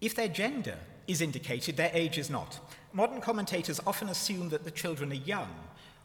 If 0.00 0.14
their 0.14 0.28
gender 0.28 0.76
is 1.08 1.20
indicated, 1.20 1.76
their 1.76 1.90
age 1.92 2.18
is 2.18 2.30
not. 2.30 2.60
Modern 2.92 3.20
commentators 3.20 3.80
often 3.86 4.08
assume 4.08 4.50
that 4.50 4.64
the 4.64 4.70
children 4.70 5.10
are 5.10 5.16
young, 5.16 5.48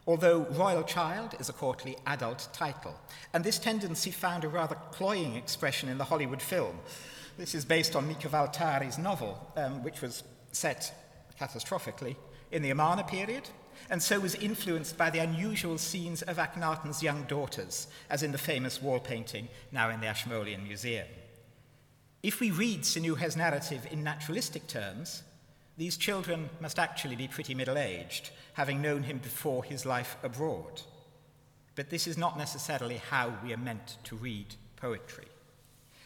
although 0.08 0.48
royal 0.52 0.84
child 0.84 1.36
is 1.40 1.50
a 1.50 1.54
courtly 1.54 1.98
adult 2.08 2.48
title, 2.54 2.96
and 3.34 3.44
this 3.44 3.60
tendency 3.60 4.10
found 4.10 4.44
a 4.44 4.50
rather 4.50 4.76
cloying 4.92 5.36
expression 5.36 5.90
in 5.90 5.98
the 5.98 6.06
Hollywood 6.06 6.42
film. 6.42 6.80
This 7.38 7.54
is 7.54 7.66
based 7.66 7.96
on 7.96 8.08
Mika 8.08 8.30
Waltari's 8.30 8.98
novel, 8.98 9.52
um, 9.58 9.84
which 9.84 10.02
was 10.02 10.24
set 10.52 10.94
catastrophically 11.40 12.16
in 12.52 12.62
the 12.62 12.70
Amarna 12.70 13.04
period 13.04 13.50
and 13.90 14.02
so 14.02 14.20
was 14.20 14.36
influenced 14.36 14.98
by 14.98 15.10
the 15.10 15.20
unusual 15.20 15.78
scenes 15.78 16.22
of 16.22 16.38
Akhenaten's 16.38 17.04
young 17.04 17.24
daughters, 17.24 17.88
as 18.10 18.24
in 18.24 18.32
the 18.32 18.38
famous 18.38 18.82
wall 18.82 19.00
painting 19.00 19.48
now 19.72 19.90
in 19.90 20.00
the 20.00 20.08
Ashmolean 20.08 20.64
Museum. 20.64 21.08
If 22.22 22.40
we 22.40 22.52
read 22.52 22.82
Sinuhe's 22.82 23.36
narrative 23.36 23.88
in 23.92 24.04
naturalistic 24.04 24.68
terms, 24.68 25.24
these 25.78 25.98
children 25.98 26.50
must 26.62 26.80
actually 26.80 27.16
be 27.16 27.28
pretty 27.28 27.54
middle 27.56 27.78
aged, 27.78 28.30
having 28.54 28.82
known 28.82 29.04
him 29.04 29.18
before 29.18 29.64
his 29.64 29.86
life 29.86 30.16
abroad. 30.24 30.82
But 31.76 31.90
this 31.90 32.08
is 32.08 32.18
not 32.18 32.38
necessarily 32.38 32.98
how 32.98 33.34
we 33.44 33.54
are 33.54 33.58
meant 33.58 33.98
to 34.06 34.16
read 34.16 34.56
poetry. 34.76 35.28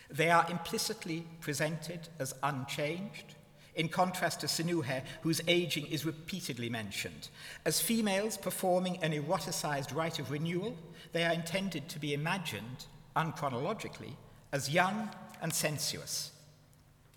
They 0.10 0.32
are 0.32 0.48
implicitly 0.50 1.28
presented 1.42 2.08
as 2.18 2.34
unchanged, 2.42 3.36
in 3.78 3.88
contrast 3.88 4.42
to 4.42 4.48
Sinuhe, 4.48 5.04
whose 5.22 5.40
aging 5.48 5.86
is 5.88 6.06
repeatedly 6.06 6.70
mentioned. 6.70 7.30
As 7.64 7.80
females 7.80 8.36
performing 8.36 8.98
an 9.04 9.14
eroticized 9.14 9.96
rite 9.96 10.20
of 10.20 10.32
renewal, 10.32 10.76
they 11.14 11.24
are 11.24 11.34
intended 11.34 11.88
to 11.90 12.00
be 12.00 12.14
imagined, 12.14 12.86
unchronologically, 13.16 14.16
as 14.52 14.70
young 14.70 15.10
and 15.42 15.54
sensuous, 15.54 16.32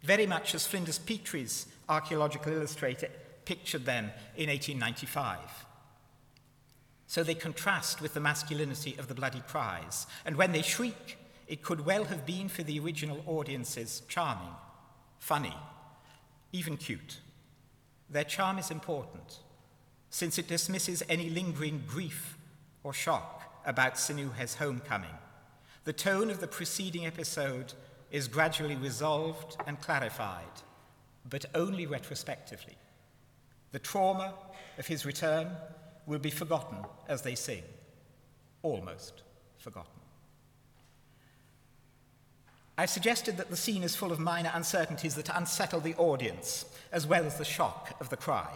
very 0.02 0.26
much 0.26 0.54
as 0.54 0.66
Flinders 0.66 0.98
Petrie's 0.98 1.66
archaeological 1.88 2.52
illustrator 2.52 3.08
pictured 3.44 3.84
them 3.84 4.04
in 4.36 4.48
1895. 4.48 5.38
So 7.06 7.24
they 7.24 7.34
contrast 7.34 8.00
with 8.00 8.14
the 8.14 8.20
masculinity 8.20 8.94
of 8.98 9.08
the 9.08 9.14
bloody 9.14 9.42
cries, 9.48 10.06
and 10.24 10.36
when 10.36 10.52
they 10.52 10.62
shriek, 10.62 11.18
it 11.48 11.62
could 11.62 11.84
well 11.84 12.04
have 12.04 12.24
been 12.24 12.48
for 12.48 12.62
the 12.62 12.78
original 12.78 13.24
audiences 13.26 14.02
charming, 14.08 14.54
funny, 15.18 15.56
even 16.52 16.76
cute. 16.76 17.18
Their 18.08 18.24
charm 18.24 18.58
is 18.58 18.70
important, 18.70 19.38
since 20.10 20.38
it 20.38 20.48
dismisses 20.48 21.02
any 21.08 21.30
lingering 21.30 21.84
grief 21.86 22.36
or 22.82 22.92
shock 22.92 23.62
about 23.64 23.94
Sinuhe's 23.94 24.54
homecoming. 24.56 25.14
The 25.84 25.92
tone 25.92 26.30
of 26.30 26.40
the 26.40 26.46
preceding 26.46 27.06
episode 27.06 27.72
is 28.10 28.26
gradually 28.26 28.76
resolved 28.76 29.56
and 29.66 29.80
clarified, 29.80 30.62
but 31.28 31.46
only 31.54 31.86
retrospectively. 31.86 32.76
The 33.72 33.78
trauma 33.78 34.34
of 34.78 34.86
his 34.86 35.06
return 35.06 35.48
will 36.06 36.18
be 36.18 36.30
forgotten 36.30 36.78
as 37.08 37.22
they 37.22 37.36
sing, 37.36 37.62
almost 38.62 39.22
forgotten. 39.58 39.99
I 42.80 42.86
suggested 42.86 43.36
that 43.36 43.50
the 43.50 43.58
scene 43.58 43.82
is 43.82 43.94
full 43.94 44.10
of 44.10 44.18
minor 44.18 44.50
uncertainties 44.54 45.14
that 45.16 45.28
unsettle 45.36 45.80
the 45.80 45.94
audience, 45.96 46.64
as 46.92 47.06
well 47.06 47.26
as 47.26 47.36
the 47.36 47.44
shock 47.44 47.94
of 48.00 48.08
the 48.08 48.16
cry. 48.16 48.48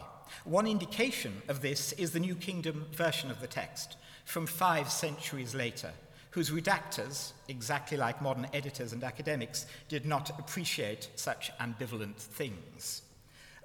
One 0.44 0.66
indication 0.66 1.42
of 1.46 1.60
this 1.60 1.92
is 1.92 2.12
the 2.12 2.20
New 2.20 2.34
Kingdom 2.34 2.86
version 2.92 3.30
of 3.30 3.42
the 3.42 3.46
text, 3.46 3.98
from 4.24 4.46
five 4.46 4.90
centuries 4.90 5.54
later, 5.54 5.90
whose 6.30 6.48
redactors, 6.48 7.32
exactly 7.48 7.98
like 7.98 8.22
modern 8.22 8.46
editors 8.54 8.94
and 8.94 9.04
academics, 9.04 9.66
did 9.90 10.06
not 10.06 10.30
appreciate 10.38 11.10
such 11.16 11.52
ambivalent 11.60 12.16
things. 12.16 13.02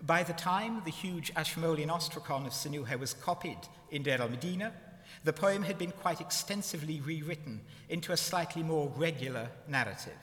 By 0.01 0.23
the 0.23 0.33
time 0.33 0.81
the 0.83 0.91
huge 0.91 1.31
Ashmolean 1.37 1.87
Ostracon 1.87 2.45
of 2.45 2.51
Sinuhe 2.51 2.99
was 2.99 3.13
copied 3.13 3.59
in 3.91 4.03
Deir 4.03 4.21
al 4.21 4.27
Medina, 4.27 4.73
the 5.23 5.31
poem 5.31 5.63
had 5.63 5.77
been 5.77 5.93
quite 5.93 6.19
extensively 6.19 6.99
rewritten 6.99 7.61
into 7.87 8.11
a 8.11 8.17
slightly 8.17 8.61
more 8.61 8.91
regular 8.97 9.47
narrative. 9.65 10.19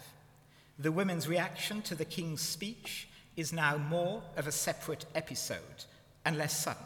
The 0.78 0.92
women's 0.92 1.26
reaction 1.26 1.80
to 1.82 1.94
the 1.94 2.04
king's 2.04 2.42
speech 2.42 3.08
is 3.36 3.52
now 3.52 3.76
more 3.76 4.22
of 4.36 4.46
a 4.46 4.52
separate 4.52 5.06
episode 5.14 5.84
and 6.24 6.36
less 6.36 6.58
sudden. 6.58 6.82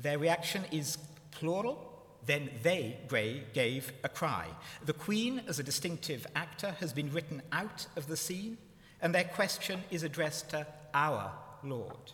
Their 0.00 0.18
reaction 0.18 0.64
is 0.70 0.98
plural, 1.30 1.92
then 2.24 2.50
they, 2.62 2.98
Gray, 3.08 3.44
gave 3.52 3.92
a 4.02 4.08
cry. 4.08 4.46
The 4.84 4.92
Queen, 4.92 5.42
as 5.46 5.58
a 5.58 5.62
distinctive 5.62 6.26
actor, 6.34 6.74
has 6.80 6.92
been 6.92 7.12
written 7.12 7.42
out 7.52 7.86
of 7.96 8.06
the 8.06 8.16
scene, 8.16 8.58
and 9.00 9.14
their 9.14 9.24
question 9.24 9.82
is 9.90 10.02
addressed 10.02 10.50
to 10.50 10.66
our 10.92 11.32
Lord. 11.62 12.12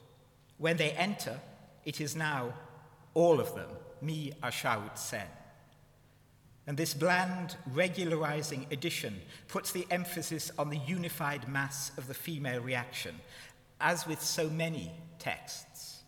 When 0.59 0.77
they 0.77 0.91
enter, 0.93 1.41
it 1.85 2.01
is 2.01 2.15
now 2.15 2.55
all 3.15 3.41
of 3.41 3.55
them, 3.55 3.71
me 4.01 4.33
Ashaut 4.43 4.99
Sen. 4.99 5.27
And 6.67 6.77
this 6.77 6.95
bland, 6.95 7.57
regularizing 7.73 8.67
addition 8.71 9.21
puts 9.49 9.73
the 9.73 9.87
emphasis 9.91 10.51
on 10.59 10.71
the 10.71 10.79
unified 10.79 11.49
mass 11.49 11.91
of 11.99 12.07
the 12.07 12.15
female 12.15 12.61
reaction. 12.61 13.17
As 13.81 14.07
with 14.07 14.23
so 14.23 14.49
many 14.49 14.93
texts, 15.19 16.03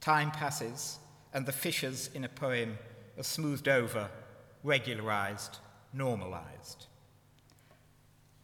time 0.00 0.30
passes, 0.30 0.98
and 1.32 1.44
the 1.44 1.52
fissures 1.52 2.08
in 2.14 2.24
a 2.24 2.28
poem 2.28 2.78
are 3.18 3.24
smoothed 3.24 3.68
over, 3.68 4.08
regularized, 4.62 5.58
normalized. 5.92 6.86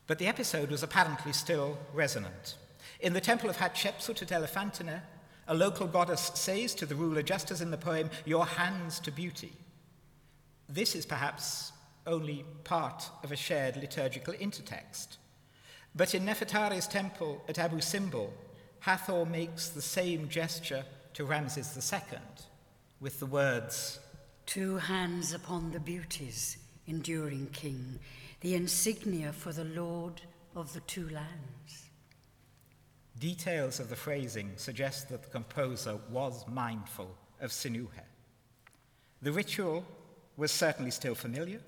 But 0.08 0.18
the 0.18 0.26
episode 0.26 0.70
was 0.70 0.82
apparently 0.82 1.32
still 1.32 1.78
resonant. 1.94 2.56
In 3.00 3.12
the 3.12 3.20
temple 3.20 3.48
of 3.48 3.58
Hatshepsut 3.58 4.20
at 4.20 4.32
Elephantine, 4.32 5.00
a 5.46 5.54
local 5.54 5.86
goddess 5.86 6.32
says 6.34 6.74
to 6.74 6.86
the 6.86 6.94
ruler, 6.94 7.22
just 7.22 7.50
as 7.50 7.60
in 7.60 7.70
the 7.70 7.76
poem, 7.76 8.10
Your 8.24 8.46
hands 8.46 8.98
to 9.00 9.10
beauty. 9.10 9.52
This 10.72 10.94
is 10.94 11.04
perhaps 11.04 11.70
only 12.06 12.46
part 12.64 13.10
of 13.22 13.30
a 13.30 13.36
shared 13.36 13.76
liturgical 13.76 14.32
intertext. 14.32 15.18
But 15.94 16.14
in 16.14 16.24
Nefertari's 16.24 16.86
temple 16.86 17.44
at 17.46 17.58
Abu 17.58 17.82
Simbel, 17.82 18.32
Hathor 18.80 19.26
makes 19.26 19.68
the 19.68 19.82
same 19.82 20.30
gesture 20.30 20.84
to 21.12 21.26
Ramses 21.26 21.76
II 21.92 22.18
with 23.00 23.20
the 23.20 23.26
words 23.26 24.00
Two 24.46 24.78
hands 24.78 25.34
upon 25.34 25.72
the 25.72 25.78
beauties, 25.78 26.56
enduring 26.86 27.48
king, 27.52 27.98
the 28.40 28.54
insignia 28.54 29.34
for 29.34 29.52
the 29.52 29.64
Lord 29.64 30.22
of 30.56 30.72
the 30.72 30.80
two 30.80 31.08
lands. 31.10 31.90
Details 33.18 33.78
of 33.78 33.90
the 33.90 33.96
phrasing 33.96 34.52
suggest 34.56 35.10
that 35.10 35.22
the 35.22 35.30
composer 35.30 35.98
was 36.10 36.46
mindful 36.48 37.14
of 37.42 37.50
Sinuhe. 37.50 38.06
The 39.20 39.32
ritual 39.32 39.84
was 40.36 40.50
certainly 40.50 40.90
still 40.90 41.14
familiar, 41.14 41.60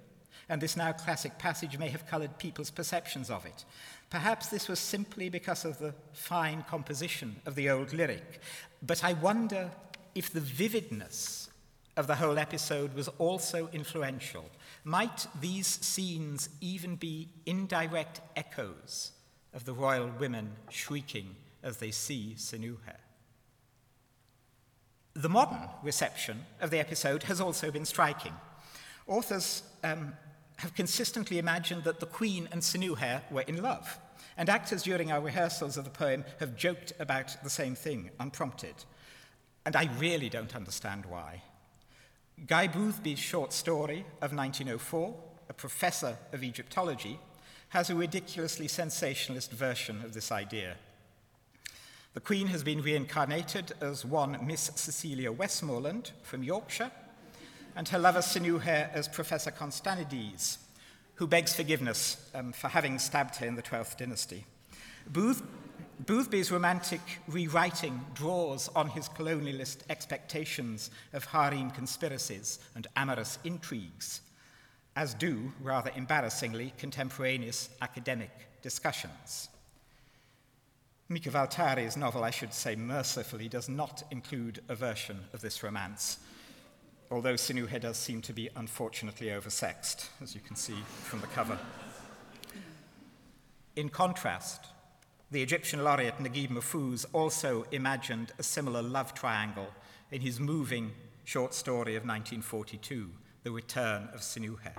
and 0.48 0.60
this 0.60 0.76
now 0.76 0.92
classic 0.92 1.38
passage 1.38 1.78
may 1.78 1.88
have 1.88 2.06
coloured 2.06 2.38
people's 2.38 2.70
perceptions 2.70 3.30
of 3.30 3.46
it. 3.46 3.64
Perhaps 4.10 4.48
this 4.48 4.68
was 4.68 4.78
simply 4.78 5.28
because 5.28 5.64
of 5.64 5.78
the 5.78 5.94
fine 6.12 6.64
composition 6.68 7.36
of 7.46 7.54
the 7.54 7.70
old 7.70 7.92
lyric, 7.92 8.40
but 8.82 9.02
I 9.02 9.14
wonder 9.14 9.70
if 10.14 10.32
the 10.32 10.40
vividness 10.40 11.48
of 11.96 12.06
the 12.06 12.16
whole 12.16 12.38
episode 12.38 12.94
was 12.94 13.08
also 13.18 13.68
influential. 13.72 14.44
Might 14.84 15.26
these 15.40 15.66
scenes 15.66 16.48
even 16.60 16.96
be 16.96 17.28
indirect 17.46 18.20
echoes 18.36 19.12
of 19.52 19.64
the 19.64 19.72
royal 19.72 20.10
women 20.18 20.52
shrieking 20.70 21.36
as 21.62 21.76
they 21.78 21.90
see 21.90 22.34
Sinuhe? 22.36 22.96
The 25.14 25.28
modern 25.28 25.68
reception 25.82 26.44
of 26.60 26.70
the 26.70 26.80
episode 26.80 27.24
has 27.24 27.40
also 27.40 27.70
been 27.70 27.84
striking. 27.84 28.32
Authors 29.06 29.62
um, 29.82 30.14
have 30.56 30.74
consistently 30.74 31.38
imagined 31.38 31.84
that 31.84 32.00
the 32.00 32.06
Queen 32.06 32.48
and 32.52 32.62
Sinuhe 32.62 33.20
were 33.30 33.42
in 33.42 33.62
love, 33.62 33.98
and 34.36 34.48
actors 34.48 34.82
during 34.82 35.12
our 35.12 35.20
rehearsals 35.20 35.76
of 35.76 35.84
the 35.84 35.90
poem 35.90 36.24
have 36.40 36.56
joked 36.56 36.92
about 36.98 37.36
the 37.42 37.50
same 37.50 37.74
thing, 37.74 38.10
unprompted. 38.18 38.74
And 39.66 39.76
I 39.76 39.88
really 39.98 40.28
don't 40.28 40.56
understand 40.56 41.06
why. 41.06 41.42
Guy 42.46 42.66
Boothby's 42.66 43.18
short 43.18 43.52
story 43.52 44.00
of 44.20 44.34
1904, 44.34 45.14
a 45.48 45.52
professor 45.52 46.16
of 46.32 46.42
Egyptology, 46.42 47.18
has 47.68 47.90
a 47.90 47.94
ridiculously 47.94 48.68
sensationalist 48.68 49.50
version 49.50 50.02
of 50.04 50.14
this 50.14 50.30
idea. 50.32 50.76
The 52.14 52.20
Queen 52.20 52.46
has 52.48 52.62
been 52.62 52.82
reincarnated 52.82 53.72
as 53.80 54.04
one 54.04 54.38
Miss 54.46 54.70
Cecilia 54.76 55.32
Westmoreland 55.32 56.12
from 56.22 56.44
Yorkshire, 56.44 56.92
and 57.76 57.88
her 57.88 57.98
lover 57.98 58.20
Sinuhe 58.20 58.92
as 58.92 59.08
Professor 59.08 59.50
Constanides, 59.50 60.58
who 61.16 61.26
begs 61.26 61.54
forgiveness 61.54 62.30
um, 62.34 62.52
for 62.52 62.68
having 62.68 62.98
stabbed 62.98 63.36
her 63.36 63.46
in 63.46 63.54
the 63.54 63.62
12th 63.62 63.96
dynasty. 63.96 64.44
Booth, 65.06 65.42
Boothby's 66.06 66.50
romantic 66.50 67.00
rewriting 67.28 68.00
draws 68.14 68.68
on 68.74 68.88
his 68.88 69.08
colonialist 69.08 69.78
expectations 69.90 70.90
of 71.12 71.24
harem 71.24 71.70
conspiracies 71.70 72.58
and 72.74 72.86
amorous 72.96 73.38
intrigues, 73.44 74.20
as 74.96 75.14
do, 75.14 75.52
rather 75.60 75.90
embarrassingly, 75.94 76.72
contemporaneous 76.78 77.68
academic 77.80 78.30
discussions. 78.62 79.48
Mika 81.08 81.30
Waltari's 81.30 81.96
novel, 81.96 82.24
I 82.24 82.30
should 82.30 82.54
say 82.54 82.74
mercifully, 82.74 83.48
does 83.48 83.68
not 83.68 84.02
include 84.10 84.60
a 84.68 84.74
version 84.74 85.20
of 85.32 85.42
this 85.42 85.62
romance, 85.62 86.18
although 87.10 87.34
Sinuhe 87.34 87.80
does 87.80 87.96
seem 87.96 88.22
to 88.22 88.32
be 88.32 88.48
unfortunately 88.56 89.28
oversexed, 89.28 90.08
as 90.22 90.34
you 90.34 90.40
can 90.40 90.56
see 90.56 90.76
from 91.02 91.20
the 91.20 91.26
cover. 91.28 91.58
In 93.76 93.88
contrast, 93.88 94.66
the 95.30 95.42
Egyptian 95.42 95.82
laureate 95.82 96.18
Naguib 96.18 96.50
Mahfouz 96.50 97.06
also 97.12 97.66
imagined 97.72 98.32
a 98.38 98.42
similar 98.42 98.82
love 98.82 99.14
triangle 99.14 99.68
in 100.10 100.20
his 100.20 100.38
moving 100.38 100.92
short 101.24 101.54
story 101.54 101.96
of 101.96 102.02
1942, 102.04 103.10
The 103.42 103.50
Return 103.50 104.08
of 104.14 104.20
Sinuhe. 104.20 104.72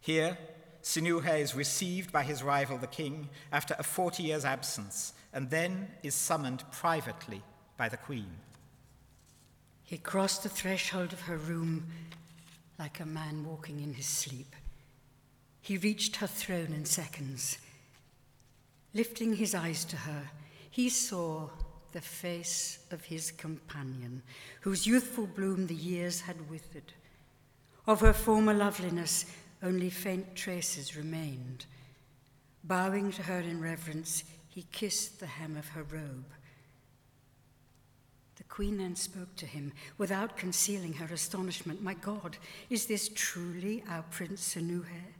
Here, 0.00 0.38
Sinuhe 0.82 1.40
is 1.40 1.54
received 1.54 2.12
by 2.12 2.22
his 2.22 2.42
rival, 2.42 2.76
the 2.78 2.86
king, 2.86 3.30
after 3.50 3.74
a 3.78 3.82
40 3.82 4.22
years' 4.22 4.44
absence, 4.44 5.14
and 5.32 5.50
then 5.50 5.88
is 6.02 6.14
summoned 6.14 6.62
privately 6.70 7.42
by 7.76 7.88
the 7.88 7.96
queen. 7.96 8.30
He 9.84 9.98
crossed 9.98 10.42
the 10.42 10.48
threshold 10.48 11.12
of 11.12 11.22
her 11.22 11.36
room 11.36 11.86
like 12.78 13.00
a 13.00 13.06
man 13.06 13.44
walking 13.44 13.80
in 13.80 13.94
his 13.94 14.06
sleep. 14.06 14.56
He 15.60 15.76
reached 15.76 16.16
her 16.16 16.26
throne 16.26 16.72
in 16.72 16.84
seconds 16.84 17.58
Lifting 18.94 19.34
his 19.34 19.56
eyes 19.56 19.84
to 19.86 19.96
her, 19.96 20.30
he 20.70 20.88
saw 20.88 21.48
the 21.90 22.00
face 22.00 22.78
of 22.92 23.04
his 23.04 23.32
companion, 23.32 24.22
whose 24.60 24.86
youthful 24.86 25.26
bloom 25.26 25.66
the 25.66 25.74
years 25.74 26.20
had 26.20 26.48
withered. 26.48 26.92
Of 27.88 28.00
her 28.00 28.12
former 28.12 28.54
loveliness, 28.54 29.26
only 29.64 29.90
faint 29.90 30.36
traces 30.36 30.96
remained. 30.96 31.66
Bowing 32.62 33.10
to 33.12 33.22
her 33.24 33.40
in 33.40 33.60
reverence, 33.60 34.22
he 34.48 34.64
kissed 34.70 35.18
the 35.18 35.26
hem 35.26 35.56
of 35.56 35.68
her 35.70 35.82
robe. 35.82 36.32
The 38.48 38.54
queen 38.54 38.78
then 38.78 38.94
spoke 38.94 39.34
to 39.36 39.46
him 39.46 39.72
without 39.98 40.36
concealing 40.36 40.92
her 40.94 41.12
astonishment. 41.12 41.82
My 41.82 41.94
God, 41.94 42.36
is 42.70 42.86
this 42.86 43.08
truly 43.08 43.82
our 43.88 44.02
Prince 44.10 44.54
Sinuhe? 44.54 45.14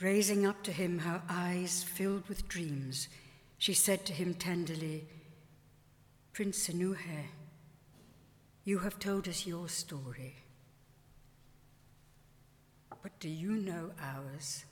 Raising 0.00 0.46
up 0.46 0.62
to 0.64 0.72
him 0.72 0.98
her 1.00 1.22
eyes 1.28 1.82
filled 1.82 2.28
with 2.28 2.46
dreams, 2.46 3.08
she 3.56 3.74
said 3.74 4.04
to 4.06 4.12
him 4.12 4.34
tenderly, 4.34 5.08
Prince 6.32 6.68
Sinuhe, 6.68 7.24
you 8.64 8.78
have 8.80 8.98
told 8.98 9.26
us 9.26 9.46
your 9.46 9.68
story. 9.68 10.36
But 13.02 13.18
do 13.18 13.28
you 13.28 13.52
know 13.52 13.90
ours? 14.00 14.64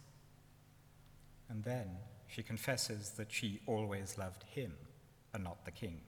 And 1.48 1.64
then 1.64 1.88
she 2.28 2.42
confesses 2.42 3.10
that 3.10 3.32
she 3.32 3.60
always 3.66 4.18
loved 4.18 4.44
him 4.44 4.72
and 5.32 5.44
not 5.44 5.64
the 5.64 5.70
king, 5.70 6.00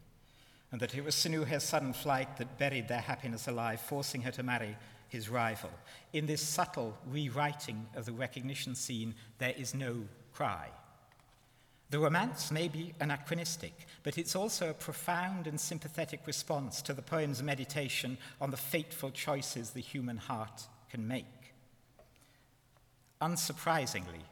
and 0.70 0.80
that 0.80 0.94
it 0.94 1.04
was 1.04 1.14
Sinuhe's 1.14 1.64
sudden 1.64 1.92
flight 1.92 2.36
that 2.36 2.58
buried 2.58 2.88
their 2.88 3.00
happiness 3.00 3.48
alive, 3.48 3.80
forcing 3.80 4.22
her 4.22 4.30
to 4.32 4.42
marry 4.42 4.76
his 5.08 5.28
rival. 5.28 5.70
In 6.12 6.26
this 6.26 6.42
subtle 6.42 6.96
rewriting 7.06 7.86
of 7.94 8.04
the 8.04 8.12
recognition 8.12 8.74
scene, 8.74 9.14
there 9.38 9.54
is 9.56 9.74
no 9.74 10.04
cry. 10.32 10.68
The 11.90 11.98
romance 11.98 12.50
may 12.50 12.68
be 12.68 12.92
anachronistic, 13.00 13.72
but 14.02 14.18
it's 14.18 14.36
also 14.36 14.68
a 14.68 14.74
profound 14.74 15.46
and 15.46 15.58
sympathetic 15.58 16.26
response 16.26 16.82
to 16.82 16.92
the 16.92 17.00
poem's 17.00 17.42
meditation 17.42 18.18
on 18.42 18.50
the 18.50 18.58
fateful 18.58 19.10
choices 19.10 19.70
the 19.70 19.80
human 19.80 20.18
heart 20.18 20.64
can 20.90 21.08
make. 21.08 21.24
Unsurprisingly, 23.22 24.22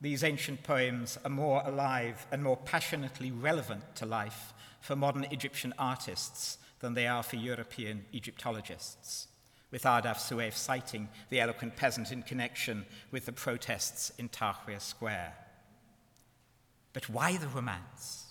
these 0.00 0.22
ancient 0.22 0.62
poems 0.62 1.18
are 1.24 1.30
more 1.30 1.62
alive 1.64 2.26
and 2.30 2.42
more 2.42 2.56
passionately 2.56 3.30
relevant 3.30 3.96
to 3.96 4.06
life 4.06 4.52
for 4.80 4.94
modern 4.94 5.24
Egyptian 5.24 5.74
artists 5.78 6.58
than 6.80 6.94
they 6.94 7.06
are 7.06 7.22
for 7.22 7.36
European 7.36 8.04
Egyptologists, 8.12 9.26
with 9.72 9.82
Ahdaf 9.82 10.16
Soueif 10.16 10.54
citing 10.54 11.08
the 11.30 11.40
eloquent 11.40 11.76
peasant 11.76 12.12
in 12.12 12.22
connection 12.22 12.86
with 13.10 13.26
the 13.26 13.32
protests 13.32 14.12
in 14.18 14.28
Tahrir 14.28 14.80
Square. 14.80 15.34
But 16.92 17.08
why 17.08 17.36
the 17.36 17.48
romance? 17.48 18.26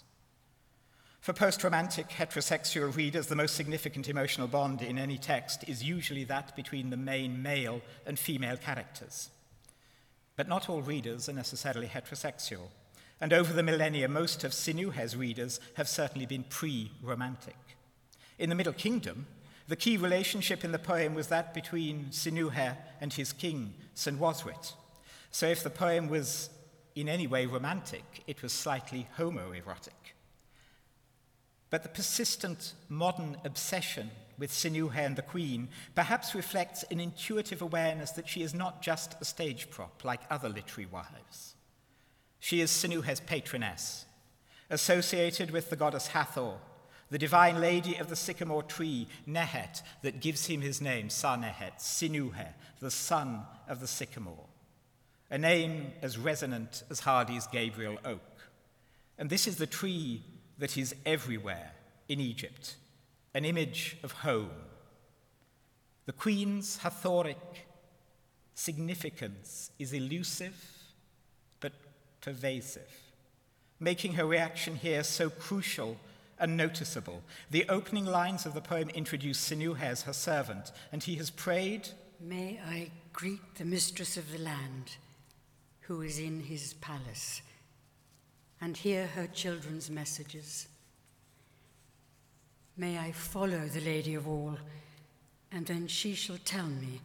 For 1.20 1.34
post 1.34 1.62
romantic 1.62 2.08
heterosexual 2.08 2.96
readers, 2.96 3.28
the 3.28 3.36
most 3.36 3.56
significant 3.56 4.08
emotional 4.08 4.48
bond 4.48 4.82
in 4.82 4.98
any 4.98 5.18
text 5.18 5.68
is 5.68 5.84
usually 5.84 6.24
that 6.24 6.56
between 6.56 6.90
the 6.90 6.96
main 6.96 7.44
male 7.44 7.82
and 8.06 8.18
female 8.18 8.56
characters. 8.56 9.30
But 10.38 10.48
not 10.48 10.70
all 10.70 10.82
readers 10.82 11.28
are 11.28 11.34
necessarily 11.34 11.88
heterosexual, 11.88 12.70
and 13.20 13.34
over 13.34 13.52
the 13.52 13.64
millennia, 13.64 14.08
most 14.08 14.44
of 14.44 14.52
Sinuhe's 14.52 15.16
readers 15.16 15.60
have 15.74 15.90
certainly 15.90 16.28
been 16.28 16.44
pre 16.44 16.92
romantic. 17.02 17.58
In 18.38 18.50
the 18.50 18.56
Middle 18.56 18.74
Kingdom, 18.74 19.26
the 19.68 19.76
key 19.76 19.98
relationship 19.98 20.64
in 20.64 20.72
the 20.72 20.80
poem 20.80 21.16
was 21.16 21.28
that 21.28 21.54
between 21.54 22.06
Sinuhe 22.12 22.78
and 23.02 23.12
his 23.12 23.34
king, 23.34 23.74
Senwosret. 23.96 24.74
So 25.32 25.48
if 25.48 25.64
the 25.64 25.72
poem 25.72 26.08
was 26.08 26.52
in 26.96 27.10
any 27.10 27.28
way 27.28 27.48
romantic, 27.48 28.24
it 28.28 28.42
was 28.42 28.54
slightly 28.54 29.08
homoerotic. 29.18 30.14
But 31.70 31.84
the 31.84 31.90
persistent 31.90 32.74
modern 32.88 33.38
obsession 33.44 34.12
with 34.38 34.52
Sinuhe 34.52 34.98
and 34.98 35.16
the 35.16 35.22
Queen 35.22 35.70
perhaps 35.96 36.36
reflects 36.36 36.84
an 36.92 37.00
intuitive 37.00 37.62
awareness 37.62 38.12
that 38.12 38.28
she 38.28 38.42
is 38.42 38.54
not 38.54 38.82
just 38.82 39.16
a 39.20 39.26
stage 39.26 39.70
prop 39.70 40.04
like 40.04 40.22
other 40.30 40.50
literary 40.50 40.88
wives. 40.92 41.56
She 42.40 42.62
is 42.62 42.72
Sinuhe's 42.72 43.20
patroness, 43.20 44.06
associated 44.70 45.52
with 45.52 45.70
the 45.70 45.76
goddess 45.76 46.08
Hathor, 46.08 46.58
the 47.10 47.18
divine 47.18 47.62
lady 47.62 47.96
of 47.96 48.10
the 48.10 48.16
sycamore 48.16 48.64
tree, 48.64 49.08
Nehet, 49.28 49.82
that 50.02 50.20
gives 50.20 50.48
him 50.48 50.62
his 50.62 50.82
name, 50.82 51.10
Sa-Nehet, 51.10 51.80
Sinuhe, 51.80 52.48
the 52.80 52.92
son 52.92 53.42
of 53.68 53.80
the 53.80 53.88
sycamore, 53.88 54.46
a 55.32 55.38
name 55.38 55.94
as 56.02 56.18
resonant 56.18 56.84
as 56.90 57.00
Hardy's 57.02 57.48
Gabriel 57.48 57.98
Oak. 58.04 58.22
And 59.18 59.30
this 59.30 59.48
is 59.48 59.56
the 59.56 59.68
tree 59.68 60.22
that 60.58 60.78
is 60.78 60.96
everywhere 61.06 61.72
in 62.08 62.20
Egypt, 62.20 62.76
an 63.38 63.46
image 63.46 63.98
of 64.02 64.12
home. 64.12 64.50
The 66.08 66.12
Queen's 66.12 66.80
Hathoric 66.80 67.38
significance 68.56 69.70
is 69.78 69.94
elusive 69.94 70.56
but 71.60 71.74
pervasive, 72.20 72.90
making 73.80 74.14
her 74.14 74.26
reaction 74.26 74.78
here 74.78 75.04
so 75.04 75.30
crucial 75.30 75.98
and 76.40 76.58
noticeable. 76.58 77.22
The 77.52 77.70
opening 77.70 78.06
lines 78.06 78.48
of 78.48 78.56
the 78.56 78.62
poem 78.62 78.90
introduce 78.90 79.40
Sinuhe 79.40 79.84
as 79.84 80.02
her 80.02 80.14
servant, 80.14 80.72
and 80.92 81.04
he 81.04 81.18
has 81.18 81.30
prayed 81.30 81.90
May 82.20 82.60
I 82.68 82.90
greet 83.14 83.54
the 83.56 83.66
mistress 83.66 84.18
of 84.18 84.32
the 84.32 84.40
land 84.40 84.98
who 85.82 86.02
is 86.02 86.18
in 86.18 86.40
his 86.40 86.74
palace 86.74 87.44
and 88.60 88.76
hear 88.76 89.06
her 89.06 89.28
children's 89.28 89.92
messages. 89.92 90.68
May 92.78 92.98
I 92.98 93.12
follow 93.12 93.66
the 93.68 93.82
Lady 93.82 94.14
of 94.14 94.28
All, 94.28 94.58
and 95.52 95.66
then 95.66 95.88
she 95.88 96.14
shall 96.14 96.38
tell 96.46 96.68
me 96.68 97.02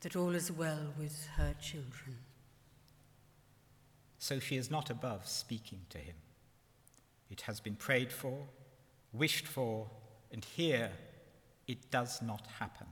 that 0.00 0.16
all 0.16 0.34
is 0.34 0.52
well 0.52 0.92
with 0.98 1.26
her 1.36 1.54
children. 1.60 2.18
So 4.18 4.38
she 4.38 4.56
is 4.56 4.70
not 4.70 4.90
above 4.90 5.26
speaking 5.26 5.80
to 5.90 5.98
him. 5.98 6.16
It 7.30 7.42
has 7.42 7.58
been 7.60 7.76
prayed 7.76 8.12
for, 8.12 8.38
wished 9.12 9.46
for, 9.46 9.88
and 10.30 10.44
here 10.44 10.90
it 11.66 11.90
does 11.90 12.20
not 12.20 12.46
happen. 12.58 12.86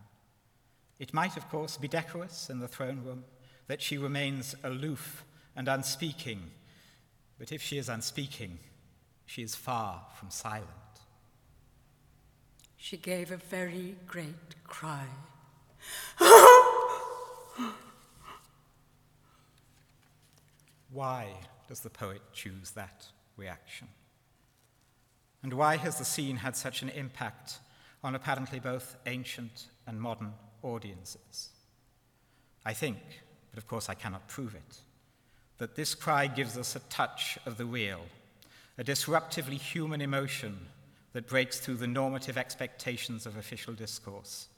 It 0.98 1.12
might, 1.12 1.36
of 1.36 1.48
course, 1.50 1.76
be 1.76 1.88
decorous 1.88 2.48
in 2.48 2.60
the 2.60 2.68
throne 2.68 3.02
room 3.04 3.24
that 3.66 3.82
she 3.82 3.98
remains 3.98 4.54
aloof 4.64 5.24
and 5.54 5.68
unspeaking 5.68 6.50
but 7.42 7.50
if 7.50 7.60
she 7.60 7.76
is 7.76 7.88
unspeaking, 7.88 8.60
she 9.26 9.42
is 9.42 9.56
far 9.56 10.06
from 10.14 10.30
silent. 10.30 10.68
She 12.82 12.96
gave 12.96 13.30
a 13.30 13.36
very 13.36 13.94
great 14.08 14.56
cry. 14.66 15.06
why 20.90 21.28
does 21.68 21.78
the 21.78 21.90
poet 21.90 22.22
choose 22.32 22.72
that 22.72 23.06
reaction? 23.36 23.86
And 25.44 25.54
why 25.54 25.76
has 25.76 25.98
the 25.98 26.04
scene 26.04 26.38
had 26.38 26.56
such 26.56 26.82
an 26.82 26.88
impact 26.88 27.60
on 28.02 28.16
apparently 28.16 28.58
both 28.58 28.96
ancient 29.06 29.68
and 29.86 30.00
modern 30.00 30.32
audiences? 30.64 31.50
I 32.66 32.72
think, 32.72 32.98
but 33.52 33.58
of 33.58 33.68
course 33.68 33.88
I 33.88 33.94
cannot 33.94 34.26
prove 34.26 34.56
it, 34.56 34.78
that 35.58 35.76
this 35.76 35.94
cry 35.94 36.26
gives 36.26 36.58
us 36.58 36.74
a 36.74 36.80
touch 36.80 37.38
of 37.46 37.58
the 37.58 37.64
real, 37.64 38.06
a 38.76 38.82
disruptively 38.82 39.60
human 39.60 40.00
emotion 40.00 40.58
that 41.12 41.28
breaks 41.28 41.58
through 41.58 41.76
the 41.76 41.86
normative 41.86 42.38
expectations 42.38 43.26
of 43.26 43.36
official 43.36 43.74
discourse. 43.74 44.48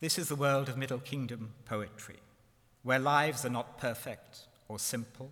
This 0.00 0.18
is 0.18 0.28
the 0.28 0.36
world 0.36 0.68
of 0.68 0.76
Middle 0.76 0.98
Kingdom 0.98 1.52
poetry, 1.64 2.16
where 2.82 2.98
lives 2.98 3.44
are 3.44 3.50
not 3.50 3.78
perfect 3.78 4.40
or 4.68 4.78
simple, 4.78 5.30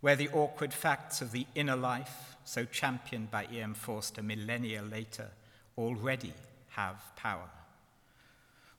where 0.00 0.16
the 0.16 0.28
awkward 0.30 0.74
facts 0.74 1.20
of 1.22 1.32
the 1.32 1.46
inner 1.54 1.76
life, 1.76 2.36
so 2.44 2.64
championed 2.64 3.30
by 3.30 3.46
E.M. 3.52 3.74
Forster 3.74 4.22
millennia 4.22 4.82
later, 4.82 5.30
already 5.76 6.32
have 6.70 6.96
power. 7.16 7.48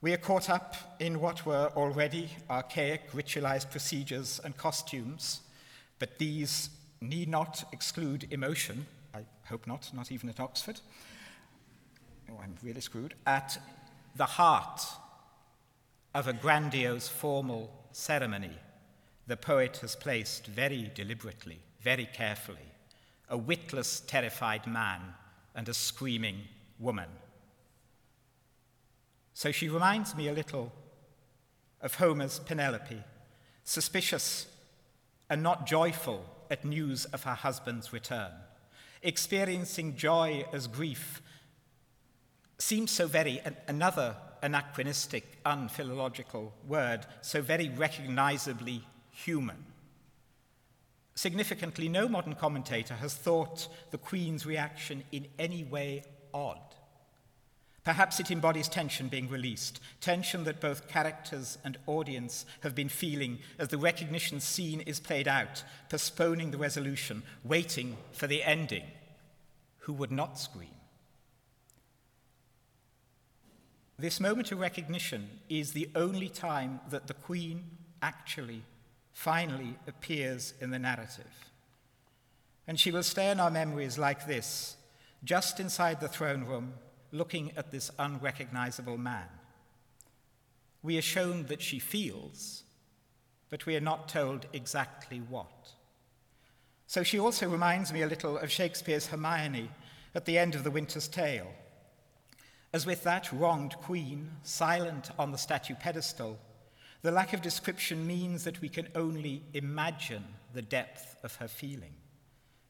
We 0.02 0.14
are 0.14 0.18
caught 0.18 0.50
up 0.50 0.76
in 1.00 1.20
what 1.20 1.46
were 1.46 1.72
already 1.76 2.30
archaic 2.50 3.12
ritualized 3.12 3.70
procedures 3.70 4.40
and 4.44 4.56
costumes, 4.56 5.42
but 5.98 6.20
these 6.20 6.70
need 7.02 7.28
not 7.28 7.66
exclude 7.74 8.28
emotion. 8.32 8.86
Hope 9.50 9.66
not, 9.66 9.90
not 9.94 10.12
even 10.12 10.30
at 10.30 10.40
Oxford. 10.40 10.80
Oh, 12.30 12.40
I'm 12.42 12.56
really 12.62 12.82
screwed. 12.82 13.16
At 13.26 13.58
the 14.16 14.26
heart 14.26 14.82
of 16.14 16.28
a 16.28 16.34
grandiose 16.34 17.08
formal 17.08 17.72
ceremony, 17.92 18.58
the 19.26 19.38
poet 19.38 19.78
has 19.78 19.96
placed 19.96 20.46
very 20.46 20.92
deliberately, 20.94 21.60
very 21.82 22.08
carefully, 22.14 22.58
a 23.28 23.38
witless, 23.38 24.02
terrified 24.02 24.68
man 24.68 25.02
and 25.56 25.68
a 25.68 25.74
screaming 25.74 26.42
woman. 26.78 27.10
So 29.34 29.52
she 29.52 29.70
reminds 29.70 30.16
me 30.16 30.28
a 30.28 30.34
little 30.34 30.72
of 31.82 31.96
Homer's 31.96 32.40
Penelope, 32.40 33.02
suspicious 33.64 34.48
and 35.30 35.42
not 35.42 35.66
joyful 35.66 36.26
at 36.52 36.66
news 36.66 37.06
of 37.06 37.24
her 37.24 37.36
husband's 37.36 37.94
return. 37.94 38.32
Experiencing 39.02 39.96
joy 39.96 40.46
as 40.52 40.68
grief 40.68 41.22
seems 42.58 42.92
so 42.92 43.08
very, 43.08 43.42
another 43.68 44.16
anachronistic, 44.42 45.42
unphilological 45.44 46.52
word, 46.68 47.06
so 47.22 47.42
very 47.42 47.70
recognizably 47.70 48.84
human. 49.12 49.66
Significantly, 51.16 51.90
no 51.90 52.08
modern 52.08 52.36
commentator 52.36 52.94
has 52.96 53.14
thought 53.14 53.68
the 53.92 53.98
Queen's 53.98 54.46
reaction 54.46 55.04
in 55.12 55.28
any 55.38 55.64
way 55.64 56.04
odd. 56.34 56.62
Perhaps 57.90 58.20
it 58.20 58.30
embodies 58.30 58.70
tension 58.70 59.08
being 59.08 59.28
released, 59.30 59.80
tension 60.00 60.44
that 60.44 60.62
both 60.62 60.88
characters 60.88 61.58
and 61.64 61.76
audience 61.88 62.46
have 62.62 62.76
been 62.76 62.88
feeling 62.88 63.40
as 63.58 63.70
the 63.70 63.80
recognition 63.80 64.40
scene 64.40 64.82
is 64.82 65.00
played 65.00 65.28
out, 65.28 65.64
postponing 65.90 66.52
the 66.52 66.60
resolution, 66.60 67.24
waiting 67.44 67.98
for 68.12 68.28
the 68.28 68.44
ending. 68.44 68.84
Who 69.80 69.94
would 69.94 70.12
not 70.12 70.38
scream? 70.38 70.70
This 73.98 74.20
moment 74.20 74.52
of 74.52 74.60
recognition 74.60 75.28
is 75.50 75.72
the 75.72 75.90
only 75.96 76.30
time 76.30 76.82
that 76.92 77.08
the 77.08 77.16
Queen 77.16 77.64
actually, 78.04 78.62
finally 79.14 79.80
appears 79.88 80.54
in 80.62 80.70
the 80.70 80.78
narrative. 80.78 81.50
And 82.68 82.80
she 82.80 82.92
will 82.92 83.02
stay 83.02 83.32
in 83.32 83.40
our 83.40 83.50
memories 83.50 83.98
like 83.98 84.28
this, 84.28 84.78
just 85.24 85.60
inside 85.60 86.00
the 86.00 86.08
throne 86.08 86.44
room 86.44 86.74
looking 87.12 87.52
at 87.58 87.72
this 87.72 87.92
unrecognizable 88.00 88.98
man. 88.98 89.28
We 90.82 90.98
are 90.98 91.02
shown 91.02 91.46
that 91.48 91.62
she 91.62 91.80
feels, 91.80 92.64
but 93.50 93.66
we 93.66 93.76
are 93.76 93.82
not 93.82 94.08
told 94.08 94.46
exactly 94.54 95.20
what. 95.20 95.74
So 96.88 97.04
she 97.04 97.20
also 97.20 97.50
reminds 97.50 97.92
me 97.92 98.02
a 98.02 98.08
little 98.08 98.38
of 98.38 98.52
Shakespeare's 98.52 99.08
Hermione 99.08 99.70
at 100.16 100.26
the 100.26 100.38
end 100.38 100.56
of 100.56 100.64
The 100.64 100.72
Winter's 100.72 101.08
Tale. 101.08 101.52
As 102.74 102.86
with 102.86 103.04
that 103.04 103.32
wronged 103.32 103.76
queen, 103.78 104.32
silent 104.44 105.12
on 105.18 105.32
the 105.32 105.38
statue 105.38 105.76
pedestal, 105.76 106.40
The 107.02 107.12
lack 107.12 107.34
of 107.34 107.42
description 107.42 108.06
means 108.06 108.44
that 108.44 108.60
we 108.60 108.68
can 108.68 108.90
only 108.94 109.42
imagine 109.54 110.24
the 110.54 110.62
depth 110.62 111.16
of 111.24 111.36
her 111.36 111.48
feeling. 111.48 111.94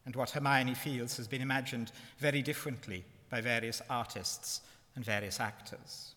And 0.06 0.16
what 0.16 0.30
Hermione 0.32 0.76
feels 0.76 1.18
has 1.18 1.28
been 1.28 1.42
imagined 1.42 1.92
very 2.20 2.42
differently 2.42 3.06
by 3.30 3.42
various 3.42 3.82
artists 3.90 4.62
and 4.96 5.06
various 5.06 5.40
actors. 5.40 6.14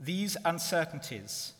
These 0.00 0.36
uncertainties, 0.44 1.52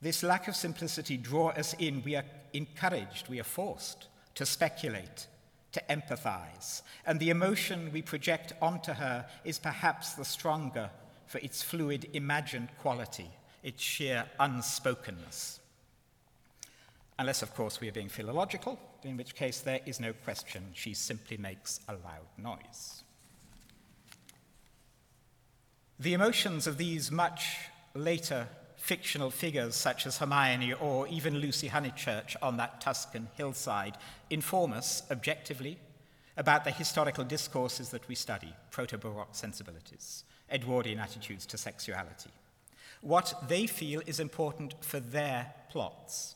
this 0.00 0.22
lack 0.22 0.48
of 0.48 0.56
simplicity, 0.56 1.16
draw 1.16 1.50
us 1.50 1.74
in. 1.78 2.02
We 2.02 2.16
are 2.16 2.24
encouraged, 2.52 3.28
we 3.28 3.40
are 3.40 3.44
forced 3.44 4.06
to 4.34 4.46
speculate, 4.46 5.26
to 5.72 5.82
empathize. 5.90 6.82
And 7.06 7.18
the 7.18 7.30
emotion 7.30 7.90
we 7.92 8.02
project 8.02 8.52
onto 8.60 8.92
her 8.92 9.26
is 9.44 9.58
perhaps 9.58 10.14
the 10.14 10.24
stronger 10.24 10.90
for 11.26 11.38
its 11.38 11.62
fluid, 11.62 12.08
imagined 12.12 12.68
quality, 12.80 13.30
its 13.62 13.82
sheer 13.82 14.24
unspokenness. 14.38 15.60
Unless, 17.18 17.42
of 17.42 17.54
course, 17.54 17.80
we 17.80 17.88
are 17.88 17.92
being 17.92 18.08
philological, 18.08 18.78
in 19.02 19.16
which 19.16 19.34
case 19.34 19.60
there 19.60 19.80
is 19.86 20.00
no 20.00 20.12
question, 20.12 20.70
she 20.74 20.94
simply 20.94 21.36
makes 21.36 21.80
a 21.88 21.92
loud 21.92 22.26
noise. 22.36 23.01
The 25.98 26.14
emotions 26.14 26.66
of 26.66 26.78
these 26.78 27.10
much 27.10 27.58
later 27.94 28.48
fictional 28.76 29.30
figures, 29.30 29.76
such 29.76 30.06
as 30.06 30.18
Hermione 30.18 30.72
or 30.72 31.06
even 31.06 31.38
Lucy 31.38 31.68
Honeychurch 31.68 32.34
on 32.42 32.56
that 32.56 32.80
Tuscan 32.80 33.28
hillside, 33.36 33.96
inform 34.28 34.72
us 34.72 35.04
objectively 35.10 35.78
about 36.36 36.64
the 36.64 36.70
historical 36.70 37.22
discourses 37.22 37.90
that 37.90 38.08
we 38.08 38.14
study, 38.14 38.52
proto 38.70 38.98
Baroque 38.98 39.34
sensibilities, 39.36 40.24
Edwardian 40.50 40.98
attitudes 40.98 41.46
to 41.46 41.58
sexuality. 41.58 42.30
What 43.02 43.34
they 43.46 43.66
feel 43.66 44.02
is 44.06 44.18
important 44.18 44.74
for 44.80 44.98
their 44.98 45.52
plots. 45.70 46.34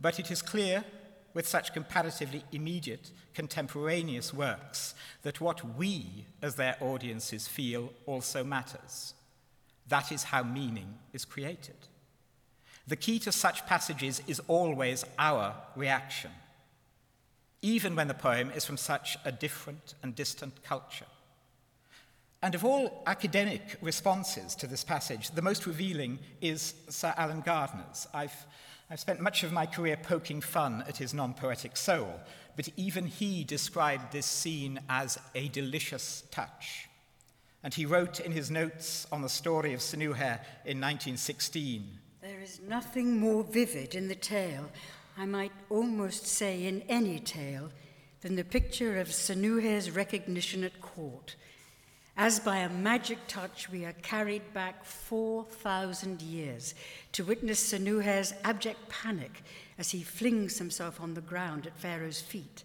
But 0.00 0.20
it 0.20 0.30
is 0.30 0.42
clear 0.42 0.84
with 1.34 1.46
such 1.46 1.72
comparatively 1.72 2.44
immediate 2.52 3.10
contemporaneous 3.34 4.34
works 4.34 4.94
that 5.22 5.40
what 5.40 5.76
we 5.76 6.26
as 6.42 6.56
their 6.56 6.76
audiences 6.80 7.46
feel 7.46 7.92
also 8.06 8.42
matters. 8.42 9.14
That 9.88 10.12
is 10.12 10.24
how 10.24 10.42
meaning 10.42 10.94
is 11.12 11.24
created. 11.24 11.76
The 12.86 12.96
key 12.96 13.18
to 13.20 13.32
such 13.32 13.66
passages 13.66 14.22
is 14.26 14.40
always 14.48 15.04
our 15.18 15.54
reaction, 15.76 16.30
even 17.60 17.94
when 17.94 18.08
the 18.08 18.14
poem 18.14 18.50
is 18.50 18.64
from 18.64 18.76
such 18.76 19.18
a 19.24 19.32
different 19.32 19.94
and 20.02 20.14
distant 20.14 20.62
culture. 20.62 21.06
And 22.42 22.54
of 22.54 22.64
all 22.64 23.02
academic 23.06 23.76
responses 23.82 24.54
to 24.56 24.66
this 24.66 24.84
passage, 24.84 25.32
the 25.32 25.42
most 25.42 25.66
revealing 25.66 26.18
is 26.40 26.74
Sir 26.88 27.12
Alan 27.16 27.40
Gardiner's. 27.40 28.06
I've, 28.14 28.46
I've 28.90 29.00
spent 29.00 29.20
much 29.20 29.42
of 29.42 29.52
my 29.52 29.66
career 29.66 29.98
poking 30.02 30.40
fun 30.40 30.82
at 30.88 30.96
his 30.96 31.12
non 31.12 31.34
poetic 31.34 31.76
soul, 31.76 32.20
but 32.56 32.70
even 32.76 33.06
he 33.06 33.44
described 33.44 34.12
this 34.12 34.24
scene 34.24 34.80
as 34.88 35.18
a 35.34 35.48
delicious 35.48 36.24
touch. 36.30 36.88
And 37.62 37.74
he 37.74 37.84
wrote 37.84 38.18
in 38.18 38.32
his 38.32 38.50
notes 38.50 39.06
on 39.12 39.20
the 39.20 39.28
story 39.28 39.74
of 39.74 39.80
Sinuhe 39.80 40.40
in 40.64 40.80
1916 40.80 41.86
There 42.22 42.40
is 42.40 42.60
nothing 42.66 43.20
more 43.20 43.44
vivid 43.44 43.94
in 43.94 44.08
the 44.08 44.14
tale, 44.14 44.70
I 45.18 45.26
might 45.26 45.52
almost 45.68 46.26
say 46.26 46.64
in 46.64 46.82
any 46.88 47.18
tale, 47.18 47.70
than 48.22 48.36
the 48.36 48.44
picture 48.44 48.98
of 48.98 49.08
Sinuhe's 49.08 49.90
recognition 49.90 50.64
at 50.64 50.80
court 50.80 51.36
as 52.18 52.40
by 52.40 52.56
a 52.56 52.68
magic 52.68 53.16
touch, 53.28 53.70
we 53.70 53.84
are 53.84 53.92
carried 54.02 54.52
back 54.52 54.84
4,000 54.84 56.20
years 56.20 56.74
to 57.12 57.22
witness 57.22 57.60
Sinuhe's 57.60 58.34
abject 58.42 58.88
panic 58.88 59.44
as 59.78 59.92
he 59.92 60.02
flings 60.02 60.58
himself 60.58 61.00
on 61.00 61.14
the 61.14 61.20
ground 61.20 61.68
at 61.68 61.78
Pharaoh's 61.78 62.20
feet, 62.20 62.64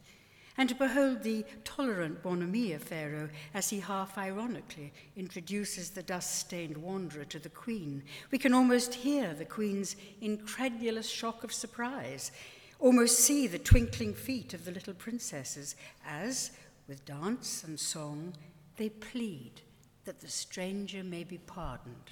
and 0.58 0.68
to 0.70 0.76
behold 0.76 1.22
the 1.22 1.46
tolerant 1.64 2.24
bonhomie 2.24 2.74
of 2.74 2.82
Pharaoh 2.82 3.30
as 3.54 3.70
he 3.70 3.80
half 3.80 4.18
ironically 4.18 4.92
introduces 5.16 5.92
the 5.92 6.02
dust 6.02 6.40
stained 6.40 6.76
wanderer 6.76 7.26
to 7.26 7.38
the 7.38 7.50
queen. 7.50 8.02
We 8.32 8.40
can 8.40 8.56
almost 8.56 8.96
hear 8.96 9.36
the 9.36 9.46
queen's 9.46 9.96
incredulous 10.20 11.12
shock 11.12 11.44
of 11.44 11.54
surprise, 11.54 12.32
almost 12.80 13.20
see 13.20 13.46
the 13.46 13.60
twinkling 13.60 14.16
feet 14.16 14.56
of 14.56 14.66
the 14.66 14.72
little 14.72 14.96
princesses 14.96 15.76
as, 16.08 16.50
with 16.88 17.06
dance 17.06 17.64
and 17.64 17.80
song, 17.80 18.34
they 18.78 18.90
plead 18.90 19.62
that 20.06 20.20
the 20.20 20.28
stranger 20.28 21.04
may 21.04 21.24
be 21.24 21.38
pardoned. 21.38 22.12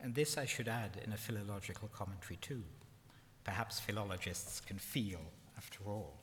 And 0.00 0.14
this 0.14 0.38
I 0.38 0.44
should 0.44 0.68
add 0.68 1.00
in 1.04 1.12
a 1.12 1.16
philological 1.16 1.88
commentary 1.88 2.36
too. 2.40 2.62
Perhaps 3.44 3.80
philologists 3.80 4.60
can 4.60 4.78
feel 4.78 5.20
after 5.56 5.80
all. 5.86 6.14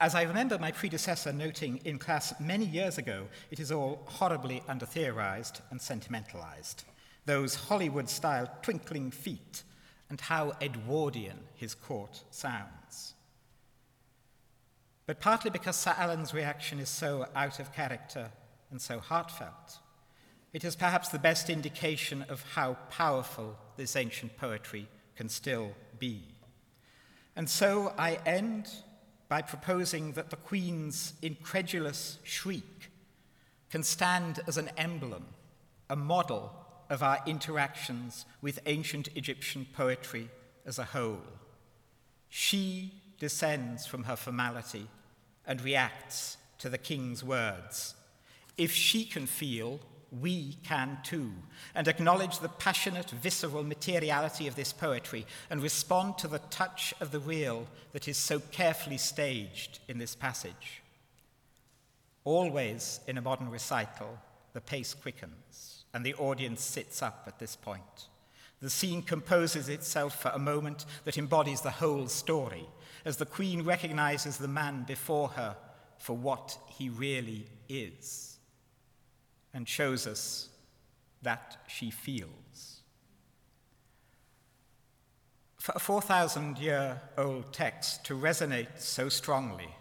As 0.00 0.14
I 0.14 0.22
remember 0.22 0.58
my 0.58 0.70
predecessor 0.70 1.32
noting 1.32 1.80
in 1.84 1.98
class 1.98 2.32
many 2.38 2.64
years 2.64 2.98
ago, 2.98 3.26
it 3.50 3.58
is 3.58 3.72
all 3.72 4.02
horribly 4.06 4.62
under 4.68 4.86
theorized 4.86 5.60
and 5.70 5.80
sentimentalized. 5.80 6.84
Those 7.26 7.56
Hollywood 7.56 8.08
style 8.08 8.48
twinkling 8.62 9.10
feet, 9.10 9.64
and 10.08 10.20
how 10.20 10.52
Edwardian 10.62 11.38
his 11.54 11.74
court 11.74 12.22
sounds 12.30 13.14
but 15.08 15.20
partly 15.20 15.50
because 15.50 15.74
Sir 15.74 15.94
Alan's 15.96 16.34
reaction 16.34 16.78
is 16.78 16.90
so 16.90 17.26
out 17.34 17.60
of 17.60 17.72
character 17.72 18.28
and 18.70 18.78
so 18.78 18.98
heartfelt. 18.98 19.78
It 20.52 20.64
is 20.64 20.76
perhaps 20.76 21.08
the 21.08 21.18
best 21.18 21.48
indication 21.48 22.26
of 22.28 22.44
how 22.52 22.76
powerful 22.90 23.56
this 23.78 23.96
ancient 23.96 24.36
poetry 24.36 24.86
can 25.16 25.30
still 25.30 25.72
be. 25.98 26.24
And 27.36 27.48
so 27.48 27.94
I 27.96 28.18
end 28.26 28.68
by 29.30 29.40
proposing 29.40 30.12
that 30.12 30.28
the 30.28 30.36
Queen's 30.36 31.14
incredulous 31.22 32.18
shriek 32.22 32.90
can 33.70 33.82
stand 33.82 34.40
as 34.46 34.58
an 34.58 34.68
emblem, 34.76 35.24
a 35.88 35.96
model 35.96 36.52
of 36.90 37.02
our 37.02 37.20
interactions 37.26 38.26
with 38.42 38.60
ancient 38.66 39.08
Egyptian 39.16 39.66
poetry 39.74 40.28
as 40.66 40.78
a 40.78 40.84
whole. 40.84 41.22
She 42.28 42.92
descends 43.18 43.86
from 43.86 44.04
her 44.04 44.16
formality 44.16 44.88
and 45.46 45.60
reacts 45.60 46.36
to 46.58 46.68
the 46.68 46.78
king's 46.78 47.24
words. 47.24 47.94
If 48.56 48.72
she 48.72 49.04
can 49.04 49.26
feel, 49.26 49.80
we 50.10 50.56
can 50.64 50.98
too, 51.02 51.32
and 51.74 51.86
acknowledge 51.86 52.38
the 52.38 52.48
passionate, 52.48 53.10
visceral 53.10 53.62
materiality 53.62 54.46
of 54.46 54.56
this 54.56 54.72
poetry 54.72 55.26
and 55.50 55.62
respond 55.62 56.18
to 56.18 56.28
the 56.28 56.40
touch 56.50 56.94
of 57.00 57.10
the 57.10 57.20
real 57.20 57.66
that 57.92 58.08
is 58.08 58.16
so 58.16 58.40
carefully 58.40 58.98
staged 58.98 59.80
in 59.88 59.98
this 59.98 60.14
passage. 60.14 60.82
Always 62.24 63.00
in 63.06 63.18
a 63.18 63.22
modern 63.22 63.50
recital, 63.50 64.18
the 64.54 64.60
pace 64.60 64.94
quickens 64.94 65.84
and 65.92 66.04
the 66.04 66.14
audience 66.14 66.62
sits 66.62 67.02
up 67.02 67.24
at 67.26 67.38
this 67.38 67.56
point. 67.56 68.08
The 68.60 68.70
scene 68.70 69.02
composes 69.02 69.68
itself 69.68 70.20
for 70.20 70.30
a 70.30 70.38
moment 70.38 70.84
that 71.04 71.18
embodies 71.18 71.60
the 71.60 71.70
whole 71.70 72.08
story 72.08 72.66
as 73.08 73.16
the 73.16 73.24
Queen 73.24 73.62
recognizes 73.62 74.36
the 74.36 74.46
man 74.46 74.84
before 74.86 75.28
her 75.28 75.56
for 75.96 76.14
what 76.14 76.58
he 76.68 76.90
really 76.90 77.46
is 77.66 78.36
and 79.54 79.66
shows 79.66 80.06
us 80.06 80.50
that 81.22 81.56
she 81.66 81.90
feels. 81.90 82.82
For 85.56 85.72
a 85.74 85.78
4,000 85.78 86.58
year 86.58 87.00
old 87.16 87.50
text 87.50 88.04
to 88.04 88.14
resonate 88.14 88.78
so 88.78 89.08
strongly 89.08 89.74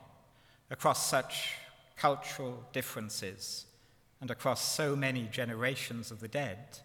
across 0.71 1.05
such 1.05 1.55
cultural 1.97 2.63
differences 2.71 3.65
and 4.21 4.31
across 4.31 4.61
so 4.61 4.95
many 4.95 5.27
generations 5.29 6.11
of 6.11 6.21
the 6.21 6.29
dead, 6.29 6.79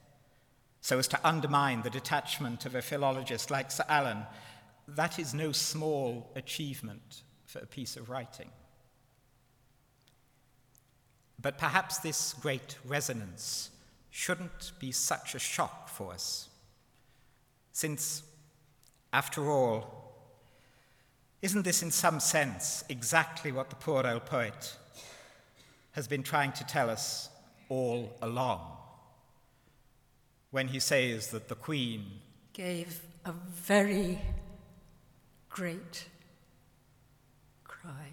so 0.81 0.99
as 0.99 1.07
to 1.07 1.21
undermine 1.23 1.83
the 1.83 1.91
detachment 1.91 2.67
of 2.67 2.75
a 2.75 2.83
philologist 2.83 3.49
like 3.49 3.71
Sir 3.71 3.85
Alan 3.89 4.27
that 4.89 5.19
is 5.19 5.35
no 5.35 5.53
small 5.53 6.31
achievement 6.35 7.23
for 7.47 7.61
a 7.61 7.67
piece 7.67 7.97
of 7.97 8.11
writing. 8.11 8.51
But 11.41 11.59
perhaps 11.59 11.99
this 11.99 12.35
great 12.35 12.79
resonance 12.85 13.71
shouldn't 14.11 14.73
be 14.79 14.93
such 14.93 15.35
a 15.35 15.39
shock 15.39 15.89
for 15.89 16.13
us, 16.13 16.49
since, 17.73 18.23
after 19.13 19.51
all, 19.51 20.03
isn't 21.41 21.65
this 21.65 21.83
in 21.83 21.91
some 21.91 22.21
sense 22.21 22.85
exactly 22.89 23.51
what 23.51 23.71
the 23.71 23.77
poor 23.77 24.07
old 24.07 24.27
poet 24.27 24.77
has 25.93 26.07
been 26.07 26.23
trying 26.23 26.53
to 26.53 26.65
tell 26.65 26.89
us 26.89 27.29
all 27.69 28.17
along 28.23 28.61
when 30.51 30.69
he 30.69 30.79
says 30.79 31.29
that 31.29 31.49
the 31.49 31.55
Queen 31.55 32.05
gave 32.53 33.01
a 33.25 33.33
very 33.33 34.21
great 35.53 36.09
cry. 37.65 38.12